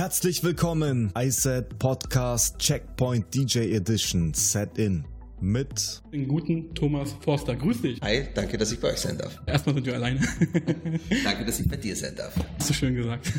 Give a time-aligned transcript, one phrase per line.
[0.00, 4.32] Herzlich willkommen, iSet Podcast Checkpoint DJ Edition.
[4.32, 5.04] Set In
[5.40, 7.56] mit den guten Thomas Forster.
[7.56, 8.00] Grüß dich.
[8.02, 9.40] Hi, danke, dass ich bei euch sein darf.
[9.46, 10.20] Erstmal sind wir alleine.
[11.24, 12.34] danke, dass ich bei dir sein darf.
[12.58, 13.32] Hast du schön gesagt.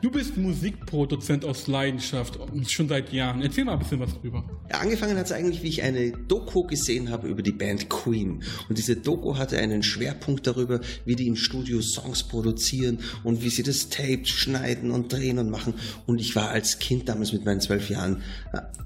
[0.00, 2.38] Du bist Musikproduzent aus Leidenschaft,
[2.68, 3.42] schon seit Jahren.
[3.42, 4.44] Erzähl mal ein bisschen was drüber.
[4.70, 8.42] Ja, angefangen hat es eigentlich, wie ich eine Doku gesehen habe über die Band Queen.
[8.68, 13.50] Und diese Doku hatte einen Schwerpunkt darüber, wie die im Studio Songs produzieren und wie
[13.50, 15.74] sie das Tape schneiden und drehen und machen.
[16.06, 18.22] Und ich war als Kind damals mit meinen zwölf Jahren,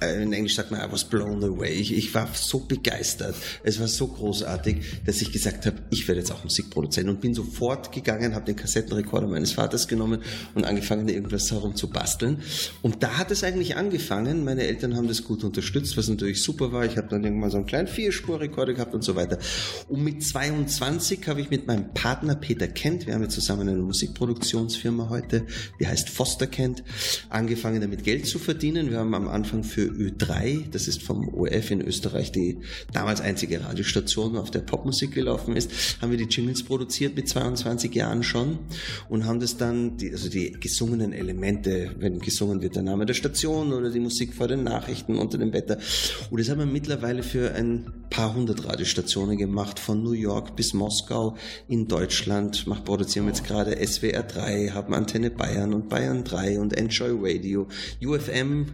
[0.00, 1.70] äh, in Englisch sagt man, I was blown away.
[1.72, 3.36] Ich, ich war so so begeistert.
[3.62, 7.34] Es war so großartig, dass ich gesagt habe, ich werde jetzt auch Musikproduzent und bin
[7.34, 10.22] sofort gegangen, habe den Kassettenrekorder meines Vaters genommen
[10.54, 12.38] und angefangen, irgendwas herum zu basteln.
[12.82, 14.44] Und da hat es eigentlich angefangen.
[14.44, 16.84] Meine Eltern haben das gut unterstützt, was natürlich super war.
[16.84, 19.38] Ich habe dann irgendwann so einen kleinen Vierspurrekorder gehabt und so weiter.
[19.88, 23.82] Und mit 22 habe ich mit meinem Partner Peter Kent, wir haben ja zusammen eine
[23.82, 25.46] Musikproduktionsfirma heute,
[25.80, 26.82] die heißt Foster Kent,
[27.28, 28.90] angefangen damit Geld zu verdienen.
[28.90, 32.58] Wir haben am Anfang für Ö3, das ist vom ORF in Österreich, die die
[32.92, 37.94] damals einzige Radiostation auf der Popmusik gelaufen ist, haben wir die Jingles produziert mit 22
[37.94, 38.58] Jahren schon
[39.08, 43.14] und haben das dann, die, also die gesungenen Elemente, wenn gesungen wird, der Name der
[43.14, 45.78] Station oder die Musik vor den Nachrichten unter dem Wetter.
[46.30, 50.74] Und das haben wir mittlerweile für ein paar hundert Radiostationen gemacht, von New York bis
[50.74, 51.36] Moskau
[51.68, 52.66] in Deutschland.
[52.66, 57.10] Mach, produzieren wir jetzt gerade SWR 3, haben Antenne Bayern und Bayern 3 und Enjoy
[57.20, 57.66] Radio,
[58.02, 58.66] UFM,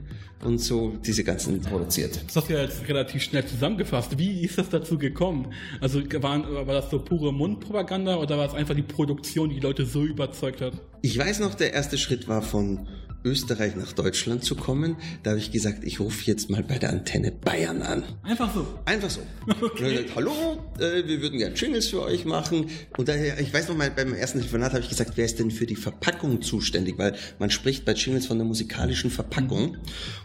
[0.44, 2.20] und so diese ganzen produziert.
[2.26, 4.18] Das hast du ja jetzt relativ schnell zusammengefasst.
[4.18, 5.52] Wie ist das dazu gekommen?
[5.80, 9.60] Also waren, war das so pure Mundpropaganda oder war es einfach die Produktion, die die
[9.60, 10.74] Leute so überzeugt hat?
[11.02, 12.88] Ich weiß noch, der erste Schritt war von
[13.24, 14.96] Österreich nach Deutschland zu kommen.
[15.22, 18.02] Da habe ich gesagt, ich rufe jetzt mal bei der Antenne Bayern an.
[18.22, 18.66] Einfach so?
[18.84, 19.20] Einfach so.
[19.62, 19.90] Okay.
[19.90, 20.32] Gesagt, Hallo,
[20.78, 22.68] äh, wir würden gerne Jingles für euch machen.
[22.96, 25.50] Und daher, ich weiß noch mal, beim ersten Telefonat habe ich gesagt, wer ist denn
[25.50, 26.98] für die Verpackung zuständig?
[26.98, 29.76] Weil man spricht bei Jingles von der musikalischen Verpackung.
[29.76, 29.80] Und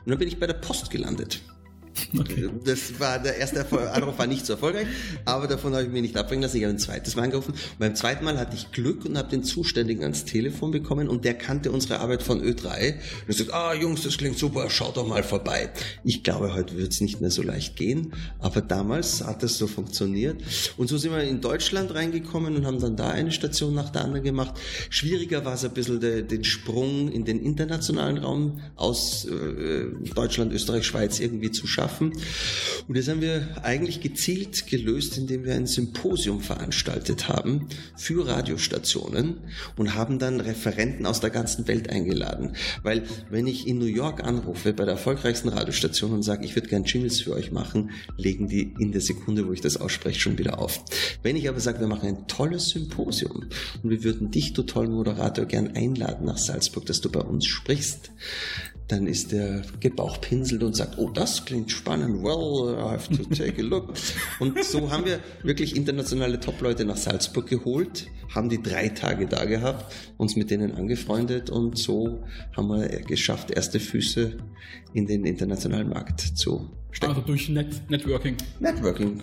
[0.05, 1.41] dann bin ich bei der Post gelandet.
[2.19, 2.49] Okay.
[2.63, 4.87] Das war der erste Anruf war nicht so erfolgreich,
[5.25, 6.57] aber davon habe ich mich nicht abbringen lassen.
[6.57, 7.51] Ich habe ein zweites Mal angerufen.
[7.51, 11.25] Und beim zweiten Mal hatte ich Glück und habe den Zuständigen ans Telefon bekommen und
[11.25, 12.95] der kannte unsere Arbeit von Ö3
[13.27, 15.69] und sagt, ah Jungs, das klingt super, schaut doch mal vorbei.
[16.03, 19.67] Ich glaube, heute wird es nicht mehr so leicht gehen, aber damals hat das so
[19.67, 20.41] funktioniert.
[20.77, 24.03] Und so sind wir in Deutschland reingekommen und haben dann da eine Station nach der
[24.03, 24.55] anderen gemacht.
[24.89, 30.53] Schwieriger war es ein bisschen de, den Sprung in den internationalen Raum aus äh, Deutschland,
[30.53, 32.13] Österreich, Schweiz irgendwie zu schaffen schaffen.
[32.87, 39.37] Und das haben wir eigentlich gezielt gelöst, indem wir ein Symposium veranstaltet haben für Radiostationen
[39.75, 42.55] und haben dann Referenten aus der ganzen Welt eingeladen.
[42.83, 46.69] Weil wenn ich in New York anrufe bei der erfolgreichsten Radiostation und sage, ich würde
[46.69, 50.37] gern Jingles für euch machen, legen die in der Sekunde, wo ich das ausspreche, schon
[50.37, 50.83] wieder auf.
[51.23, 53.49] Wenn ich aber sage, wir machen ein tolles Symposium
[53.83, 57.45] und wir würden dich, du tollen Moderator, gern einladen nach Salzburg, dass du bei uns
[57.45, 58.11] sprichst,
[58.87, 63.61] dann ist der gebauchpinselt und sagt, oh, das klingt spannend, well, I have to take
[63.61, 63.93] a look.
[64.39, 69.45] und so haben wir wirklich internationale Top-Leute nach Salzburg geholt, haben die drei Tage da
[69.45, 72.23] gehabt, uns mit denen angefreundet und so
[72.55, 74.37] haben wir geschafft, erste Füße
[74.93, 77.13] in den internationalen Markt zu stecken.
[77.13, 78.37] Also durch Net Networking.
[78.59, 79.21] Networking.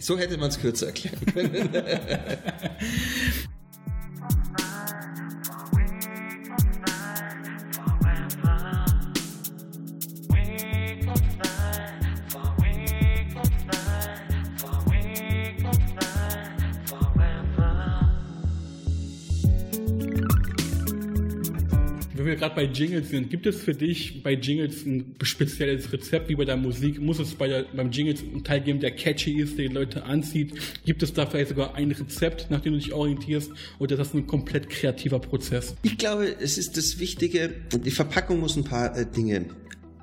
[0.00, 1.68] So hätte man es kürzer erklären können.
[22.26, 26.28] wenn wir gerade bei Jingles sind, gibt es für dich bei Jingles ein spezielles Rezept
[26.28, 27.00] wie bei der Musik?
[27.00, 30.04] Muss es bei der, beim Jingles einen Teil geben, der catchy ist, der die Leute
[30.04, 30.52] anzieht?
[30.84, 33.52] Gibt es da vielleicht sogar ein Rezept, nach dem du dich orientierst?
[33.78, 35.76] Oder ist das ein komplett kreativer Prozess?
[35.82, 39.46] Ich glaube, es ist das Wichtige, die Verpackung muss ein paar äh, Dinge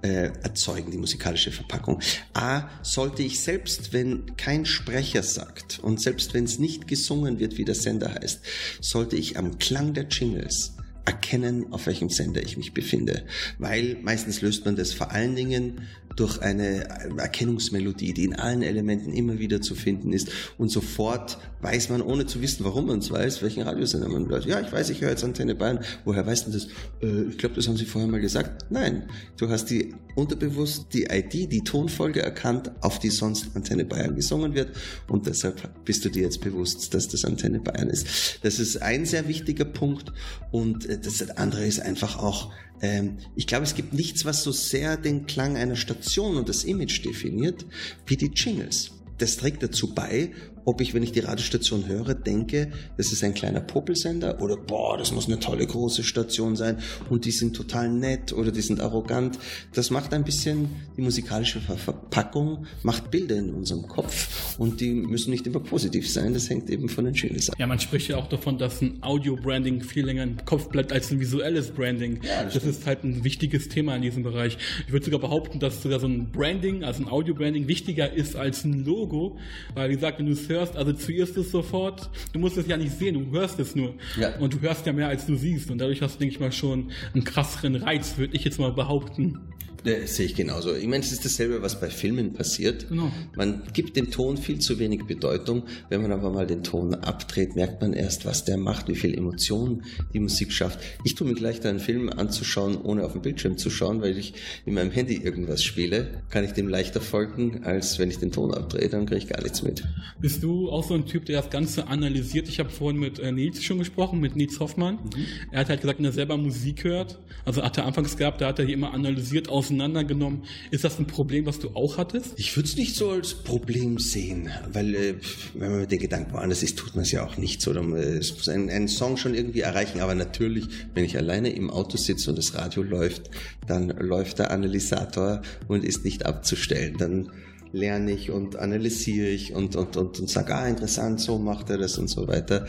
[0.01, 1.99] äh, erzeugen, die musikalische Verpackung.
[2.33, 7.57] A, sollte ich selbst, wenn kein Sprecher sagt und selbst wenn es nicht gesungen wird,
[7.57, 8.41] wie der Sender heißt,
[8.79, 10.73] sollte ich am Klang der Jingles
[11.05, 13.25] erkennen, auf welchem Sender ich mich befinde.
[13.57, 15.81] Weil meistens löst man das vor allen Dingen
[16.15, 16.87] durch eine
[17.17, 20.29] Erkennungsmelodie, die in allen Elementen immer wieder zu finden ist.
[20.57, 24.45] Und sofort weiß man, ohne zu wissen, warum man es weiß, welchen Radiosender man hört.
[24.45, 25.79] Ja, ich weiß, ich höre jetzt Antenne Bayern.
[26.05, 26.67] Woher weißt du das?
[27.01, 28.65] Äh, ich glaube, das haben Sie vorher mal gesagt.
[28.69, 29.03] Nein,
[29.37, 34.53] du hast die unterbewusst die ID, die Tonfolge erkannt, auf die sonst Antenne Bayern gesungen
[34.53, 34.75] wird.
[35.07, 38.39] Und deshalb bist du dir jetzt bewusst, dass das Antenne Bayern ist.
[38.43, 40.11] Das ist ein sehr wichtiger Punkt.
[40.51, 42.51] Und äh, das andere ist einfach auch,
[42.83, 46.65] ähm, ich glaube, es gibt nichts, was so sehr den Klang einer Station und das
[46.65, 47.65] Image definiert,
[48.05, 48.91] wie die Jingles.
[49.17, 50.31] Das trägt dazu bei,
[50.65, 54.97] ob ich, wenn ich die Radiostation höre, denke, das ist ein kleiner Popelsender oder boah,
[54.97, 56.77] das muss eine tolle große Station sein
[57.09, 59.37] und die sind total nett oder die sind arrogant.
[59.73, 65.31] Das macht ein bisschen die musikalische Verpackung, macht Bilder in unserem Kopf und die müssen
[65.31, 66.33] nicht immer positiv sein.
[66.33, 67.55] Das hängt eben von den Jingles ab.
[67.59, 71.11] Ja, man spricht ja auch davon, dass ein Audio-Branding viel länger im Kopf bleibt als
[71.11, 72.21] ein visuelles Branding.
[72.23, 74.57] Ja, das, das ist halt ein wichtiges Thema in diesem Bereich.
[74.85, 78.63] Ich würde sogar behaupten, dass sogar so ein Branding, also ein Audio-Branding wichtiger ist als
[78.63, 79.37] ein Logo,
[79.73, 82.09] weil wie gesagt, wenn du es hörst, assoziierst du es sofort.
[82.31, 83.95] Du musst es ja nicht sehen, du hörst es nur.
[84.19, 84.37] Ja.
[84.37, 86.51] Und du hörst ja mehr als du siehst und dadurch hast du, denke ich mal,
[86.51, 89.39] schon einen krasseren Reiz, würde ich jetzt mal behaupten.
[89.83, 90.73] Das sehe ich genauso.
[90.75, 92.87] Ich meine, es ist dasselbe, was bei Filmen passiert.
[92.87, 93.11] Genau.
[93.35, 95.63] Man gibt dem Ton viel zu wenig Bedeutung.
[95.89, 99.13] Wenn man aber mal den Ton abdreht, merkt man erst, was der macht, wie viel
[99.13, 99.83] Emotionen
[100.13, 100.79] die Musik schafft.
[101.03, 104.17] Ich tue mir gleich da einen Film anzuschauen, ohne auf den Bildschirm zu schauen, weil
[104.17, 104.33] ich
[104.65, 106.21] in meinem Handy irgendwas spiele.
[106.29, 109.41] Kann ich dem leichter folgen, als wenn ich den Ton abdrehe, dann kriege ich gar
[109.41, 109.83] nichts mit.
[110.21, 112.47] Bist du auch so ein Typ, der das Ganze analysiert?
[112.47, 114.95] Ich habe vorhin mit äh, Nils schon gesprochen, mit Nils Hoffmann.
[114.95, 115.25] Mhm.
[115.51, 118.47] Er hat halt gesagt, wenn er selber Musik hört, also hat er anfangs gehabt, da
[118.47, 120.43] hat er hier immer analysiert aus auseinandergenommen.
[120.71, 122.33] Ist das ein Problem, was du auch hattest?
[122.37, 125.15] Ich würde es nicht so als Problem sehen, weil äh,
[125.53, 127.73] wenn man mit den Gedanken woanders ist, tut man es ja auch nicht so.
[127.73, 131.69] Äh, es muss einen, einen Song schon irgendwie erreichen, aber natürlich, wenn ich alleine im
[131.69, 133.29] Auto sitze und das Radio läuft,
[133.67, 136.95] dann läuft der Analysator und ist nicht abzustellen.
[136.97, 137.31] Dann
[137.71, 141.79] lerne ich und analysiere ich und, und, und, und sage, ah, interessant, so macht er
[141.79, 142.67] das und so weiter.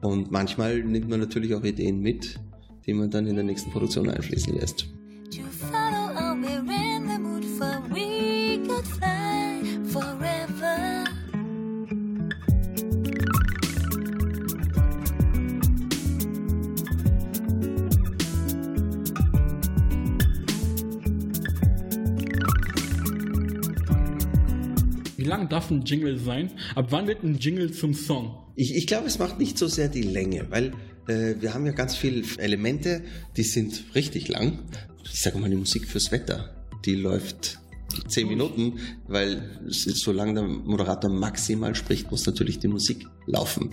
[0.00, 2.38] Und manchmal nimmt man natürlich auch Ideen mit,
[2.86, 4.86] die man dann in der nächsten Produktion einfließen lässt.
[25.48, 26.52] Darf ein Jingle sein?
[26.74, 28.36] Ab wann wird ein Jingle zum Song?
[28.54, 30.72] Ich, ich glaube, es macht nicht so sehr die Länge, weil
[31.06, 33.02] äh, wir haben ja ganz viele Elemente,
[33.36, 34.58] die sind richtig lang.
[35.04, 37.58] Ich sage mal, die Musik fürs Wetter, die läuft
[38.08, 43.70] zehn Minuten, weil solange der Moderator maximal spricht, muss natürlich die Musik laufen.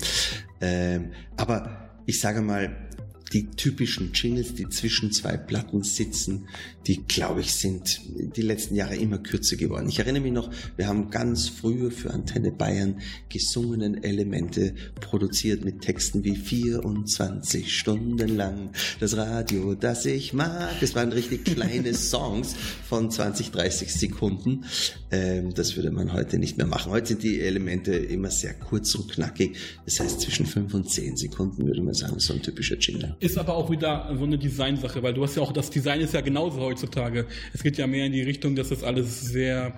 [0.62, 2.89] Ähm, aber ich sage mal,
[3.36, 6.48] die typischen Jingles, die zwischen zwei Platten sitzen,
[6.88, 9.90] die, glaube ich, sind die letzten Jahre immer kürzer geworden.
[9.90, 15.82] Ich erinnere mich noch, wir haben ganz früher für Antenne Bayern gesungenen Elemente produziert mit
[15.82, 18.70] Texten wie 24 Stunden lang
[19.02, 20.80] das Radio, das ich mag.
[20.80, 22.56] Das waren richtig kleine Songs
[22.88, 24.64] von 20, 30 Sekunden.
[25.12, 26.94] Ähm, das würde man heute nicht mehr machen.
[26.94, 29.58] Heute sind die Elemente immer sehr kurz und knackig.
[29.84, 33.18] Das heißt, zwischen 5 und 10 Sekunden würde man sagen, so ein typischer Jingle.
[33.25, 36.13] Ist aber auch wieder so eine Designsache, weil du hast ja auch, das Design ist
[36.13, 37.25] ja genauso heutzutage.
[37.56, 39.74] Es geht ja mehr in die Richtung, dass das alles sehr,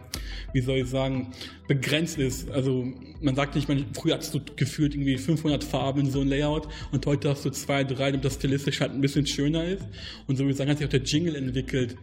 [0.51, 1.31] wie soll ich sagen,
[1.65, 2.51] begrenzt ist.
[2.51, 2.91] Also
[3.21, 6.67] man sagt nicht, man, früher hattest du gefühlt irgendwie 500 Farben in so ein Layout
[6.91, 9.87] und heute hast du zwei, drei, damit das stilistisch halt ein bisschen schöner ist.
[10.27, 11.95] Und so wie gesagt, hat sich auch der Jingle entwickelt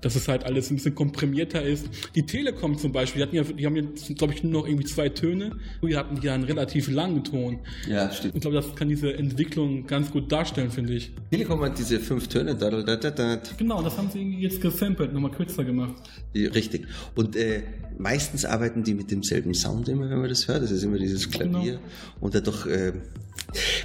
[0.00, 1.88] dass es halt alles ein bisschen komprimierter ist.
[2.14, 4.86] Die Telekom zum Beispiel, die, hatten ja, die haben jetzt, glaube ich, nur noch irgendwie
[4.86, 5.56] zwei Töne.
[5.82, 7.60] Die hatten ja einen relativ langen Ton.
[7.88, 8.34] Ja, stimmt.
[8.34, 11.12] Ich glaube, das kann diese Entwicklung ganz gut darstellen, finde ich.
[11.30, 12.54] Telekom hat diese fünf Töne.
[12.54, 13.40] Da, da, da, da.
[13.56, 15.94] Genau, das haben sie irgendwie jetzt gesampelt, nochmal kürzer gemacht.
[16.32, 16.86] Ja, richtig.
[17.14, 17.62] Und äh,
[17.98, 20.62] meistens arbeiten die mit demselben Sound immer, wenn man das hört.
[20.62, 21.72] Das ist immer dieses Klavier.
[21.72, 21.80] Genau.
[22.20, 22.66] Und dadurch...
[22.66, 22.92] Äh,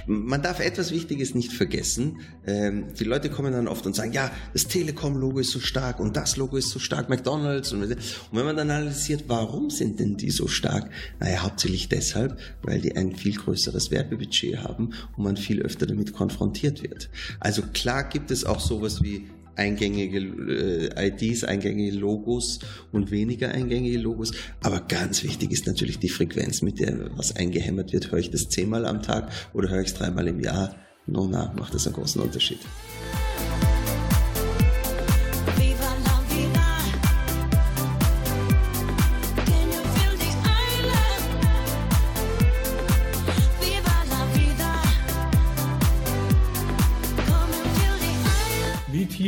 [0.06, 2.20] man darf etwas Wichtiges nicht vergessen.
[2.46, 6.16] Ähm, die Leute kommen dann oft und sagen, ja, das Telekom-Logo ist so stark und
[6.16, 7.72] das Logo ist so stark, McDonalds.
[7.72, 7.96] Und, und
[8.32, 10.90] wenn man dann analysiert, warum sind denn die so stark?
[11.20, 16.12] Naja, hauptsächlich deshalb, weil die ein viel größeres Werbebudget haben und man viel öfter damit
[16.12, 17.10] konfrontiert wird.
[17.40, 23.98] Also klar gibt es auch sowas wie eingängige äh, IDs, eingängige Logos und weniger eingängige
[23.98, 24.32] Logos.
[24.62, 28.10] Aber ganz wichtig ist natürlich die Frequenz, mit der was eingehämmert wird.
[28.10, 30.74] Höre ich das zehnmal am Tag oder höre ich es dreimal im Jahr?
[31.06, 32.60] No, na, macht das einen großen Unterschied.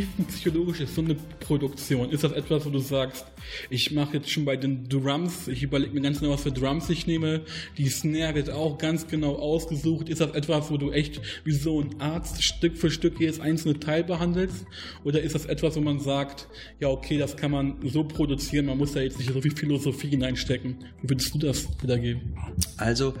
[0.03, 2.09] Psychologisch ist so eine Produktion?
[2.09, 3.25] Ist das etwas, wo du sagst,
[3.69, 6.89] ich mache jetzt schon bei den Drums, ich überlege mir ganz genau, was für Drums
[6.89, 7.41] ich nehme,
[7.77, 10.09] die Snare wird auch ganz genau ausgesucht.
[10.09, 13.79] Ist das etwas, wo du echt wie so ein Arzt Stück für Stück jedes einzelne
[13.79, 14.65] Teil behandelst?
[15.03, 16.47] Oder ist das etwas, wo man sagt,
[16.79, 20.09] ja okay, das kann man so produzieren, man muss da jetzt nicht so viel Philosophie
[20.09, 20.77] hineinstecken?
[21.01, 22.35] Wie würdest du das wiedergeben?
[22.77, 23.13] Also,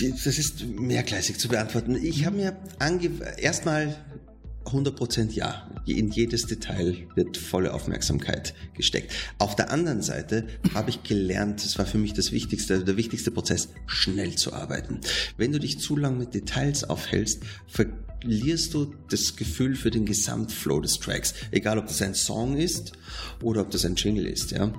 [0.00, 1.96] das ist mehrgleisig zu beantworten.
[2.02, 2.56] Ich habe mir
[3.38, 3.96] erstmal
[4.68, 5.68] 100% ja.
[5.86, 9.12] in jedes Detail wird volle Aufmerksamkeit gesteckt.
[9.38, 13.30] Auf der anderen Seite habe ich gelernt, das war für mich das Wichtigste, der wichtigste
[13.30, 15.00] Prozess, schnell zu arbeiten.
[15.36, 20.80] Wenn du dich zu lang mit Details aufhältst, verlierst du das Gefühl für den Gesamtflow
[20.80, 21.34] des Tracks.
[21.50, 22.92] Egal, ob das ein Song ist
[23.42, 24.72] oder ob das ein Jingle ist, ja.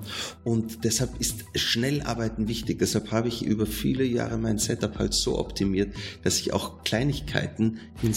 [0.44, 2.78] Und deshalb ist schnell arbeiten wichtig.
[2.78, 7.78] Deshalb habe ich über viele Jahre mein Setup halt so optimiert, dass ich auch Kleinigkeiten
[8.02, 8.12] in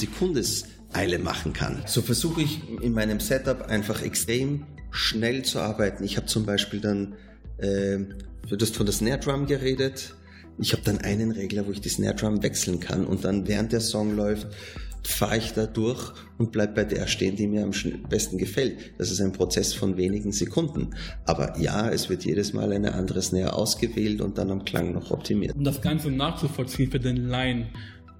[0.94, 1.82] Sekundeseile machen kann.
[1.86, 6.04] So versuche ich in meinem Setup einfach extrem schnell zu arbeiten.
[6.04, 7.16] Ich habe zum Beispiel dann,
[7.58, 8.00] äh,
[8.48, 10.16] du hast von der Snare Drum geredet.
[10.60, 13.72] Ich habe dann einen Regler, wo ich die Snare Drum wechseln kann und dann während
[13.72, 14.48] der Song läuft,
[15.06, 17.72] fahre ich da durch und bleib bei der stehen, die mir am
[18.08, 18.78] besten gefällt.
[18.98, 20.92] Das ist ein Prozess von wenigen Sekunden.
[21.26, 25.12] Aber ja, es wird jedes Mal eine andere Snare ausgewählt und dann am Klang noch
[25.12, 25.56] optimiert.
[25.56, 27.68] Um das Ganze nachzuvollziehen für den Line,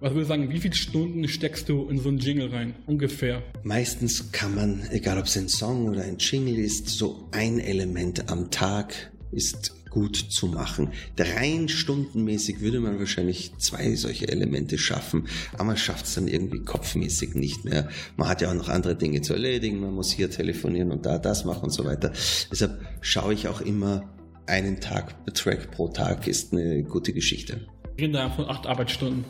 [0.04, 2.76] was würde ich sagen, wie viele Stunden steckst du in so einen Jingle rein?
[2.88, 3.42] Ungefähr.
[3.64, 8.30] Meistens kann man, egal ob es ein Song oder ein Jingle ist, so ein Element
[8.30, 8.94] am Tag
[9.32, 10.90] ist gut zu machen.
[11.18, 16.60] Rein stundenmäßig würde man wahrscheinlich zwei solche Elemente schaffen, aber man schafft es dann irgendwie
[16.60, 17.88] kopfmäßig nicht mehr.
[18.18, 21.18] Man hat ja auch noch andere Dinge zu erledigen, man muss hier telefonieren und da
[21.18, 22.12] das machen und so weiter.
[22.52, 24.14] Deshalb schaue ich auch immer,
[24.48, 27.62] einen Tag Track pro Tag ist eine gute Geschichte.
[27.96, 29.24] Wir reden da von acht Arbeitsstunden.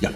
[0.00, 0.10] Ja.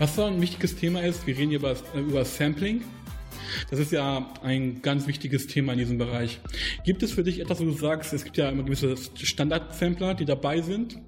[0.00, 2.82] Was so ein wichtiges Thema ist, wir reden hier über, über Sampling.
[3.70, 6.40] Das ist ja ein ganz wichtiges Thema in diesem Bereich.
[6.84, 10.24] Gibt es für dich etwas, wo du sagst, es gibt ja immer gewisse Standard-Sampler, die
[10.24, 10.98] dabei sind?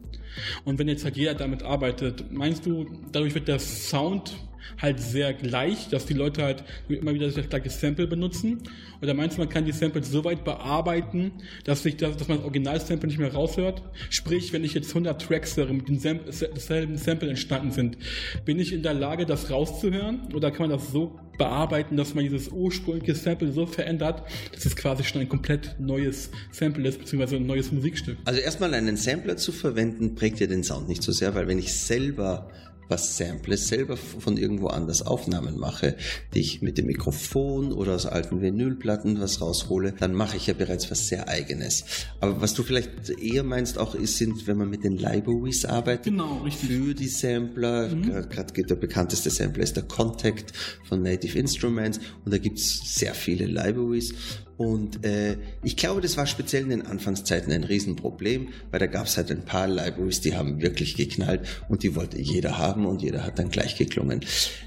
[0.64, 4.35] Und wenn jetzt halt jeder damit arbeitet, meinst du, dadurch wird der Sound
[4.81, 8.62] halt sehr gleich, dass die Leute halt immer wieder das gleiche Sample benutzen?
[9.00, 11.33] Oder meinst du, man kann die Samples so weit bearbeiten,
[11.64, 13.83] dass, sich das, dass man das Original-Sample nicht mehr raushört?
[14.11, 17.99] Sprich, wenn ich jetzt 100 Tracks höre, mit demselben Sample entstanden sind,
[18.45, 20.33] bin ich in der Lage, das rauszuhören?
[20.35, 24.76] Oder kann man das so bearbeiten, dass man dieses ursprüngliche Sample so verändert, dass es
[24.76, 28.19] quasi schon ein komplett neues Sample ist, beziehungsweise ein neues Musikstück?
[28.25, 31.59] Also erstmal einen Sampler zu verwenden, prägt ja den Sound nicht so sehr, weil wenn
[31.59, 32.50] ich selber
[32.93, 35.97] was sample, selber von irgendwo anders Aufnahmen mache,
[36.35, 40.55] die ich mit dem Mikrofon oder aus alten Vinylplatten was raushole, dann mache ich ja
[40.55, 41.85] bereits was sehr eigenes.
[42.21, 46.05] Aber was du vielleicht eher meinst auch ist, sind, wenn man mit den Libraries arbeitet,
[46.05, 46.69] genau, richtig.
[46.69, 48.29] für die Sampler, mhm.
[48.29, 50.53] gerade der bekannteste Sampler ist der Contact
[50.87, 54.15] von Native Instruments und da gibt es sehr viele Libraries
[54.62, 59.07] und äh, ich glaube, das war speziell in den Anfangszeiten ein Riesenproblem, weil da gab
[59.07, 63.02] es halt ein paar Libraries, die haben wirklich geknallt und die wollte jeder haben und
[63.02, 64.21] jeder hat dann gleich geklungen.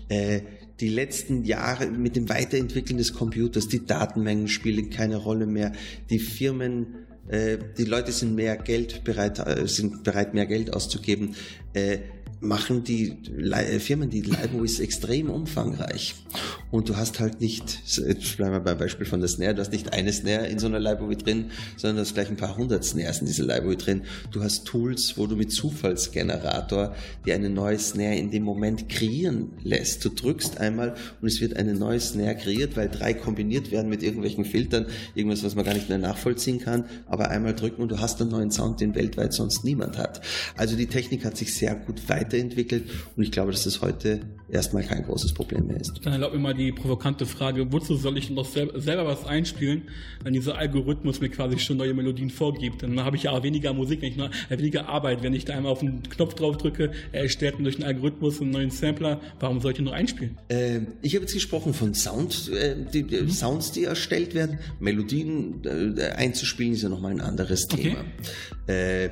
[0.10, 0.42] Äh,
[0.82, 5.72] die letzten Jahre mit dem Weiterentwickeln des Computers, die Datenmengen spielen keine Rolle mehr,
[6.10, 6.88] die Firmen
[7.30, 11.36] äh, die Leute sind mehr Geld bereit, äh, sind bereit, mehr Geld auszugeben.
[11.74, 12.00] Äh,
[12.42, 13.18] machen die
[13.80, 16.16] Firmen die Libraries extrem umfangreich.
[16.72, 19.72] Und du hast halt nicht, jetzt bleiben wir beim Beispiel von der Snare, du hast
[19.72, 22.84] nicht eine Snare in so einer Library drin, sondern du hast gleich ein paar hundert
[22.84, 24.02] Snares in dieser Library drin.
[24.32, 26.96] Du hast Tools, wo du mit Zufallsgenerator
[27.26, 30.04] dir eine neue Snare in dem Moment kreieren lässt.
[30.04, 34.04] Du drückst einmal und es wird eine neue Snare kreiert, weil drei kombiniert werden mit
[34.04, 38.00] irgendwelchen Filtern, irgendwas, was man gar nicht mehr nachvollziehen kann, aber einmal drücken und du
[38.00, 40.22] hast einen neuen Sound, den weltweit sonst niemand hat.
[40.58, 44.84] Also die Technik hat sich sehr gut weiterentwickelt und ich glaube, dass das heute erstmal
[44.84, 45.94] kein großes Problem mehr ist.
[46.04, 49.84] Dann erlaubt mir mal die provokante Frage, wozu soll ich noch selber, selber was einspielen,
[50.24, 52.84] wenn dieser Algorithmus mir quasi schon neue Melodien vorgibt?
[52.84, 55.46] Dann habe ich ja auch weniger Musik, wenn ich noch, äh, weniger Arbeit, wenn ich
[55.46, 58.72] da einmal auf den Knopf drauf drücke, er erstellt mir durch den Algorithmus einen neuen
[58.72, 59.20] Sampler.
[59.40, 60.38] Warum soll ich ihn noch einspielen?
[60.50, 63.30] Äh, ich habe jetzt gesprochen von Sound, äh, die, mhm.
[63.30, 64.60] Sounds, die erstellt werden.
[64.80, 68.04] Melodien äh, einzuspielen ist ja nochmal ein anderes Thema.
[68.66, 69.06] Okay.
[69.06, 69.10] Äh,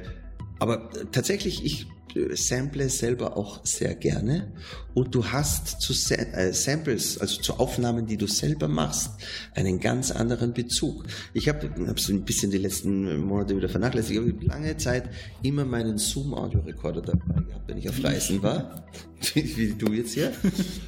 [0.59, 1.87] aber tatsächlich, ich
[2.35, 4.51] sample selber auch sehr gerne
[4.93, 9.11] und du hast zu äh, Samples, also zu Aufnahmen, die du selber machst,
[9.55, 11.05] einen ganz anderen Bezug.
[11.33, 15.09] Ich habe hab so ein bisschen die letzten Monate wieder vernachlässigt, ich habe lange Zeit
[15.41, 18.85] immer meinen Zoom-Audio-Rekorder dabei gehabt, wenn ich auf Reisen war,
[19.33, 20.31] wie, du jetzt hier,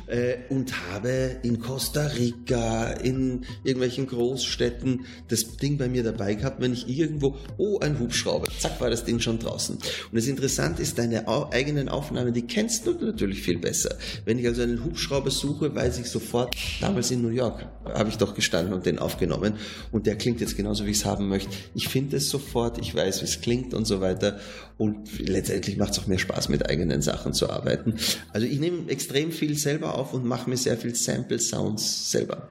[0.07, 6.61] äh, und habe in Costa Rica, in irgendwelchen Großstädten das Ding bei mir dabei gehabt,
[6.61, 9.75] wenn ich irgendwo, oh, ein Hubschrauber, zack, war das Ding schon draußen.
[9.75, 13.95] Und das Interessante ist, deine deine au eigenen Aufnahmen, die kennst du natürlich viel besser.
[14.25, 18.17] Wenn ich also einen Hubschrauber suche, weiß ich sofort, damals in New York habe ich
[18.17, 19.53] doch gestanden und den aufgenommen
[19.91, 21.51] und der klingt jetzt genauso, wie ich es haben möchte.
[21.73, 24.39] Ich finde es sofort, ich weiß, wie es klingt und so weiter
[24.77, 27.95] und letztendlich macht es auch mehr Spaß, mit eigenen Sachen zu arbeiten.
[28.33, 32.49] Also ich nehme extrem viel selber auf und mache mir sehr viel Sample Sounds selber.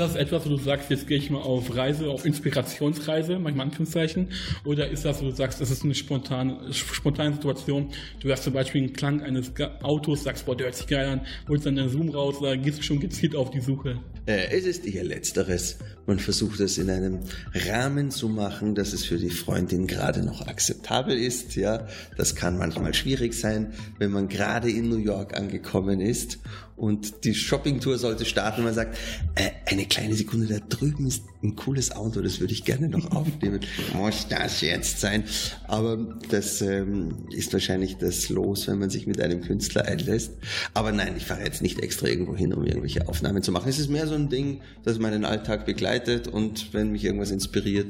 [0.00, 4.30] Das etwas, wo du sagst, jetzt gehe ich mal auf Reise, auf Inspirationsreise, manchmal Anführungszeichen?
[4.64, 7.90] Oder ist das, wo du sagst, das ist eine spontane, spontane Situation?
[8.20, 9.52] Du hast zum Beispiel einen Klang eines
[9.82, 12.78] Autos, sagst, boah, der hört sich geil an, holst dann den Zoom raus, da gehst
[12.78, 13.98] du schon gezielt auf die Suche.
[14.26, 15.78] Äh, es ist eher Letzteres.
[16.06, 17.20] Man versucht es in einem
[17.54, 21.56] Rahmen zu machen, dass es für die Freundin gerade noch akzeptabel ist.
[21.56, 26.38] Ja, das kann manchmal schwierig sein, wenn man gerade in New York angekommen ist
[26.80, 28.96] und die Shoppingtour sollte starten man sagt,
[29.34, 33.10] äh, eine kleine Sekunde, da drüben ist ein cooles Auto, das würde ich gerne noch
[33.12, 33.60] aufnehmen.
[33.94, 35.24] Muss das jetzt sein?
[35.66, 35.96] Aber
[36.30, 40.34] das ähm, ist wahrscheinlich das Los, wenn man sich mit einem Künstler einlässt.
[40.74, 43.68] Aber nein, ich fahre jetzt nicht extra irgendwo hin, um irgendwelche Aufnahmen zu machen.
[43.68, 47.86] Es ist mehr so ein Ding, das meinen Alltag begleitet und wenn mich irgendwas inspiriert,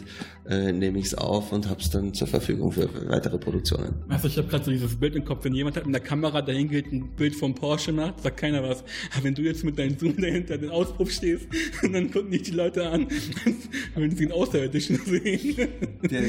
[0.49, 3.95] äh, nehme ich es auf und habe es dann zur Verfügung für weitere Produktionen.
[4.09, 6.43] Also ich habe gerade so dieses Bild im Kopf, wenn jemand halt mit der Kamera
[6.43, 8.85] dahin geht, ein Bild vom Porsche macht, sagt keiner was.
[9.15, 11.47] Aber wenn du jetzt mit deinem Zoom dahinter den Auspuff stehst,
[11.83, 13.07] dann gucken nicht die Leute an,
[13.95, 15.69] wenn sie einen Außerirdischen sehen.
[16.11, 16.25] Der,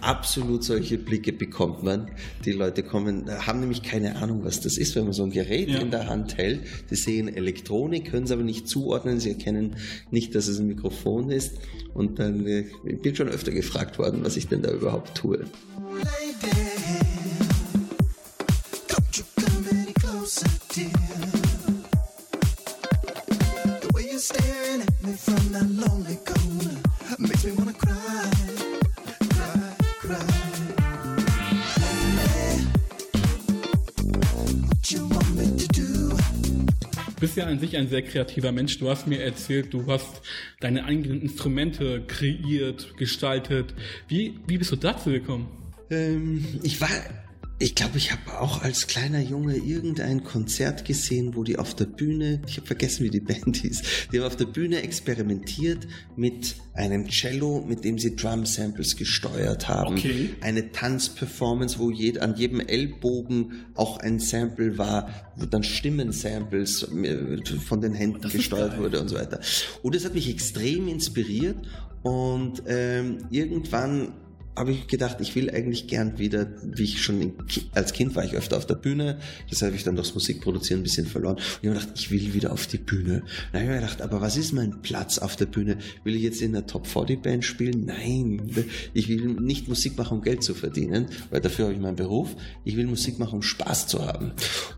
[0.00, 2.10] absolut solche Blicke bekommt man.
[2.44, 5.68] Die Leute kommen, haben nämlich keine Ahnung, was das ist, wenn man so ein Gerät
[5.68, 5.80] ja.
[5.80, 6.60] in der Hand hält.
[6.90, 9.76] Die sehen Elektronik, können es aber nicht zuordnen, sie erkennen
[10.10, 11.58] nicht, dass es ein Mikrofon ist.
[11.92, 15.44] Und dann äh, ich bin schon öfter gefragt worden, was ich denn da überhaupt tue.
[16.02, 17.13] Lady,
[37.46, 38.78] an sich ein sehr kreativer Mensch.
[38.78, 40.22] Du hast mir erzählt, du hast
[40.60, 43.74] deine eigenen Instrumente kreiert, gestaltet.
[44.08, 45.48] Wie, wie bist du dazu gekommen?
[45.90, 46.88] Ähm, ich war
[47.60, 51.84] ich glaube, ich habe auch als kleiner Junge irgendein Konzert gesehen, wo die auf der
[51.84, 55.86] Bühne, ich habe vergessen, wie die Band hieß, die haben auf der Bühne experimentiert
[56.16, 59.94] mit einem Cello, mit dem sie Drum Samples gesteuert haben.
[59.94, 60.30] Okay.
[60.40, 67.38] Eine Tanzperformance, wo jed, an jedem Ellbogen auch ein Sample war, wo dann Stimmensamples äh,
[67.64, 69.38] von den Händen gesteuert wurde und so weiter.
[69.82, 71.58] Und das hat mich extrem inspiriert
[72.02, 74.12] und ähm, irgendwann
[74.56, 77.34] habe ich gedacht, ich will eigentlich gern wieder, wie ich schon in,
[77.72, 79.18] als Kind war ich öfter auf der Bühne,
[79.50, 81.36] das habe ich dann durchs Musikproduzieren ein bisschen verloren.
[81.36, 83.22] Und ich habe gedacht, ich will wieder auf die Bühne.
[83.52, 85.78] Dann habe ich mir gedacht, aber was ist mein Platz auf der Bühne?
[86.04, 87.84] Will ich jetzt in der Top 40 Band spielen?
[87.86, 88.42] Nein,
[88.92, 92.36] ich will nicht Musik machen, um Geld zu verdienen, weil dafür habe ich meinen Beruf.
[92.64, 94.32] Ich will Musik machen, um Spaß zu haben.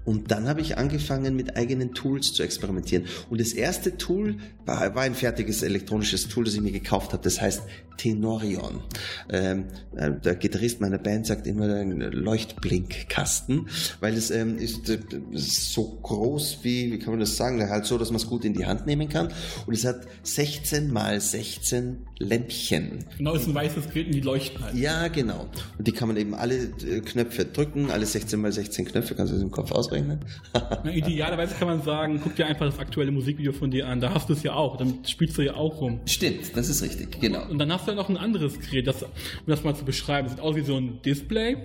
[0.05, 3.05] Und dann habe ich angefangen, mit eigenen Tools zu experimentieren.
[3.29, 7.23] Und das erste Tool war, war ein fertiges elektronisches Tool, das ich mir gekauft habe.
[7.23, 7.63] Das heißt
[7.97, 8.83] Tenorion.
[9.31, 9.66] Ähm,
[9.97, 13.69] äh, der Gitarrist meiner Band sagt immer ein Leuchtblinkkasten,
[14.01, 14.99] weil es ähm, ist, äh,
[15.33, 18.55] so groß wie, wie kann man das sagen, halt so, dass man es gut in
[18.55, 19.29] die Hand nehmen kann.
[19.67, 23.05] Und es hat 16 mal 16 Lämpchen.
[23.19, 24.75] Genau, es ist ein weißes Gerät und die leuchten halt.
[24.75, 25.47] Ja, genau.
[25.77, 29.33] Und die kann man eben alle äh, Knöpfe drücken, alle 16 mal 16 Knöpfe, kannst
[29.33, 30.21] du das im Kopf ausrechnen?
[30.55, 34.15] Na, idealerweise kann man sagen, guck dir einfach das aktuelle Musikvideo von dir an, da
[34.15, 36.01] hast du es ja auch, dann spielst du ja auch rum.
[36.07, 37.47] Stimmt, das ist richtig, genau.
[37.49, 39.11] Und dann hast du ja noch ein anderes Gerät, das, um
[39.57, 41.57] das mal zu beschreiben, sieht aus wie so ein Display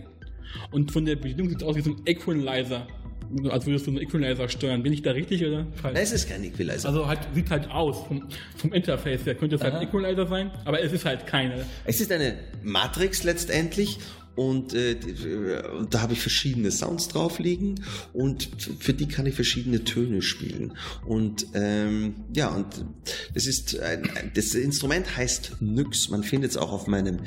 [0.72, 2.88] und von der Bedienung sieht es aus wie so ein Equalizer
[3.50, 4.84] als würdest du einen Equalizer steuern.
[4.84, 5.98] Bin ich da richtig oder falsch?
[6.00, 6.90] Es ist kein Equalizer.
[6.90, 9.36] Also halt, sieht halt aus vom, vom Interface her.
[9.36, 11.66] Könnte es halt ein Equalizer sein, aber es ist halt keine.
[11.86, 14.00] Es ist eine Matrix letztendlich
[14.36, 14.98] und, äh,
[15.78, 18.48] und da habe ich verschiedene Sounds drauf liegen und
[18.80, 20.74] für die kann ich verschiedene Töne spielen.
[21.06, 22.86] Und ähm, ja, und
[23.34, 26.10] das ist ein, das Instrument heißt Nyx.
[26.10, 27.20] Man findet es auch auf meinem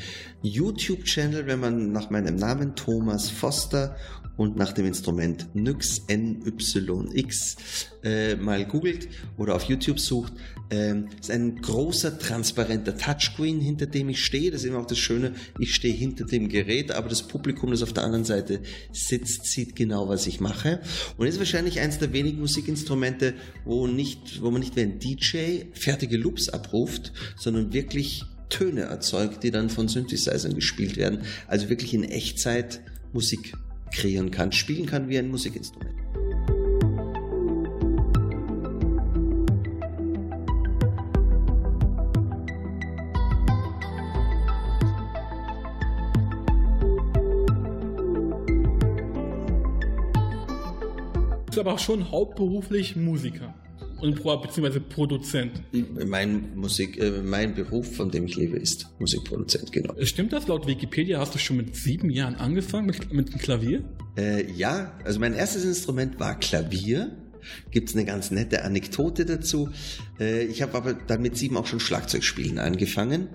[0.42, 3.96] YouTube-Channel, wenn man nach meinem Namen Thomas Foster
[4.36, 7.56] und nach dem Instrument Nyx NYX
[8.02, 10.32] äh, mal googelt oder auf YouTube sucht.
[10.70, 14.50] Ähm, ist ein großer transparenter Touchscreen, hinter dem ich stehe.
[14.50, 15.34] Das ist immer auch das Schöne.
[15.58, 18.60] Ich stehe hinter dem Gerät, aber das Publikum, das auf der anderen Seite
[18.92, 20.80] sitzt, sieht genau, was ich mache.
[21.16, 25.64] Und ist wahrscheinlich eines der wenigen Musikinstrumente, wo nicht, wo man nicht wie ein DJ
[25.72, 31.20] fertige Loops abruft, sondern wirklich Töne erzeugt, die dann von Synthesizern gespielt werden.
[31.46, 32.80] Also wirklich in Echtzeit
[33.12, 33.54] Musik
[33.94, 35.94] kreieren kann, spielen kann wie ein Musikinstrument.
[51.36, 53.54] Du bist aber auch schon hauptberuflich Musiker
[54.04, 55.62] und beziehungsweise Produzent.
[56.06, 59.94] Mein Musik, äh, mein Beruf, von dem ich lebe, ist Musikproduzent, genau.
[60.02, 60.46] Stimmt das?
[60.46, 63.82] Laut Wikipedia hast du schon mit sieben Jahren angefangen mit, mit dem Klavier?
[64.16, 67.16] Äh, ja, also mein erstes Instrument war Klavier
[67.70, 69.70] gibt es eine ganz nette Anekdote dazu.
[70.18, 73.28] Äh, ich habe aber dann mit sieben auch schon Schlagzeugspielen angefangen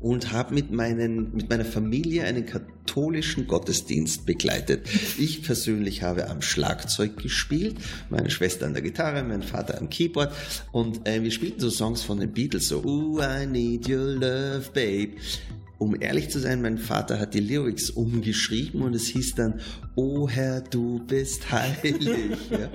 [0.00, 4.86] und habe mit, mit meiner Familie einen katholischen Gottesdienst begleitet.
[5.18, 7.76] Ich persönlich habe am Schlagzeug gespielt,
[8.10, 10.32] meine Schwester an der Gitarre, mein Vater am Keyboard
[10.72, 14.70] und äh, wir spielten so Songs von den Beatles, so Ooh, I need your love,
[14.72, 15.14] babe
[15.78, 19.60] um ehrlich zu sein, mein Vater hat die Lyrics umgeschrieben und es hieß dann,
[19.96, 22.08] Oh Herr, du bist heilig.
[22.50, 22.70] ja.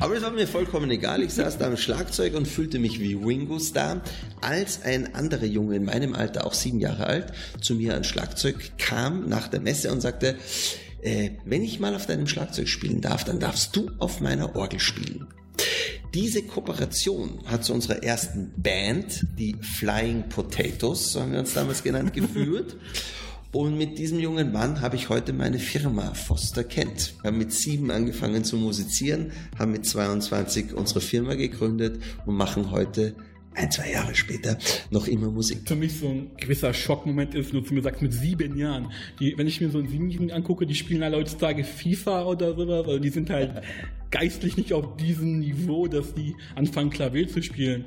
[0.00, 1.22] Aber es war mir vollkommen egal.
[1.22, 4.02] Ich saß da am Schlagzeug und fühlte mich wie Ringo Starr,
[4.40, 8.72] als ein anderer Junge in meinem Alter, auch sieben Jahre alt, zu mir ans Schlagzeug
[8.78, 10.36] kam nach der Messe und sagte,
[11.02, 14.80] äh, wenn ich mal auf deinem Schlagzeug spielen darf, dann darfst du auf meiner Orgel
[14.80, 15.26] spielen.
[16.14, 21.82] Diese Kooperation hat zu unserer ersten Band, die Flying Potatoes, so haben wir uns damals
[21.82, 22.76] genannt, geführt.
[23.52, 27.14] Und mit diesem jungen Mann habe ich heute meine Firma Foster Kent.
[27.22, 32.70] Wir haben mit sieben angefangen zu musizieren, haben mit 22 unsere Firma gegründet und machen
[32.70, 33.14] heute
[33.58, 34.56] ein, zwei Jahre später
[34.90, 35.66] noch immer Musik.
[35.66, 38.92] Für mich so ein gewisser Schockmoment ist, nur zu mir sagt, mit sieben Jahren.
[39.18, 42.86] Die, wenn ich mir so einen Siebenjährigen angucke, die spielen alle heutzutage FIFA oder sowas,
[42.86, 43.62] also die sind halt
[44.10, 47.84] geistlich nicht auf diesem Niveau, dass die anfangen, Klavier zu spielen.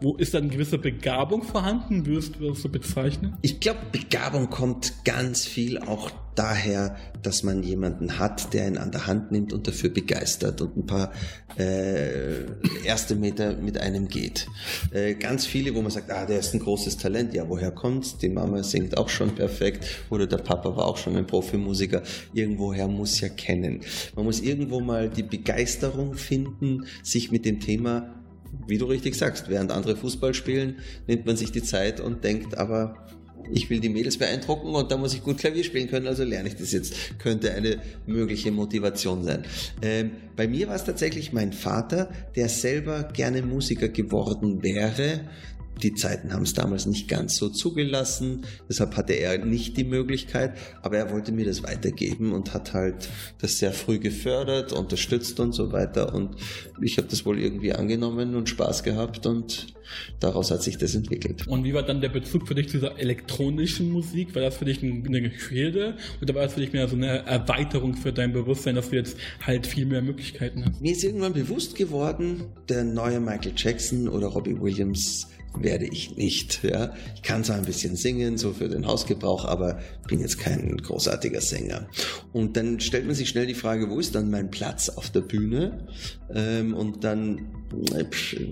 [0.00, 2.06] Wo ist da eine gewisse Begabung vorhanden?
[2.06, 3.36] Würdest du das so bezeichnen?
[3.42, 8.90] Ich glaube, Begabung kommt ganz viel auch daher, dass man jemanden hat, der ihn an
[8.90, 11.12] der Hand nimmt und dafür begeistert und ein paar
[11.56, 12.44] äh,
[12.84, 14.48] erste Meter mit einem geht.
[14.92, 17.32] Äh, ganz viele, wo man sagt, ah, der ist ein großes Talent.
[17.34, 18.18] Ja, woher kommt's?
[18.18, 22.02] Die Mama singt auch schon perfekt oder der Papa war auch schon ein Profimusiker.
[22.32, 23.80] Irgendwoher muss ja kennen.
[24.16, 28.14] Man muss irgendwo mal die Begeisterung finden, sich mit dem Thema
[28.66, 32.56] wie du richtig sagst, während andere Fußball spielen, nimmt man sich die Zeit und denkt,
[32.56, 33.06] aber
[33.52, 36.48] ich will die Mädels beeindrucken und da muss ich gut Klavier spielen können, also lerne
[36.48, 37.18] ich das jetzt.
[37.18, 39.44] Könnte eine mögliche Motivation sein.
[39.82, 45.28] Ähm, bei mir war es tatsächlich mein Vater, der selber gerne Musiker geworden wäre,
[45.82, 50.56] die Zeiten haben es damals nicht ganz so zugelassen, deshalb hatte er nicht die Möglichkeit,
[50.82, 53.08] aber er wollte mir das weitergeben und hat halt
[53.40, 56.36] das sehr früh gefördert, unterstützt und so weiter und
[56.80, 59.74] ich habe das wohl irgendwie angenommen und Spaß gehabt und
[60.20, 61.46] daraus hat sich das entwickelt.
[61.46, 64.34] Und wie war dann der Bezug für dich zu dieser elektronischen Musik?
[64.34, 67.94] War das für dich eine Hürde oder war das für dich mehr so eine Erweiterung
[67.94, 70.80] für dein Bewusstsein, dass du jetzt halt viel mehr Möglichkeiten hast?
[70.80, 76.62] Mir ist irgendwann bewusst geworden, der neue Michael Jackson oder Robbie Williams werde ich nicht.
[76.64, 76.92] Ja.
[77.14, 81.40] Ich kann zwar ein bisschen singen, so für den Hausgebrauch, aber bin jetzt kein großartiger
[81.40, 81.88] Sänger.
[82.32, 85.20] Und dann stellt man sich schnell die Frage, wo ist dann mein Platz auf der
[85.20, 85.86] Bühne?
[86.32, 87.46] Ähm, und dann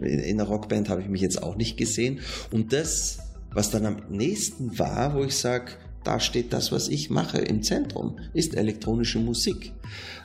[0.03, 2.21] in der Rockband habe ich mich jetzt auch nicht gesehen.
[2.51, 3.19] Und das,
[3.53, 5.73] was dann am nächsten war, wo ich sage,
[6.05, 9.73] da steht das, was ich mache im Zentrum, ist elektronische Musik.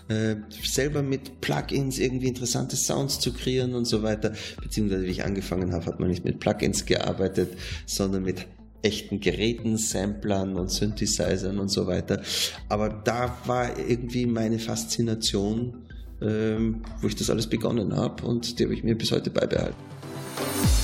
[0.09, 4.33] Äh, selber mit Plugins irgendwie interessante Sounds zu kreieren und so weiter.
[4.61, 8.47] Beziehungsweise wie ich angefangen habe, hat man nicht mit Plugins gearbeitet, sondern mit
[8.81, 12.21] echten Geräten, Samplern und Synthesizern und so weiter.
[12.69, 15.83] Aber da war irgendwie meine Faszination,
[16.21, 19.75] ähm, wo ich das alles begonnen habe und die habe ich mir bis heute beibehalten.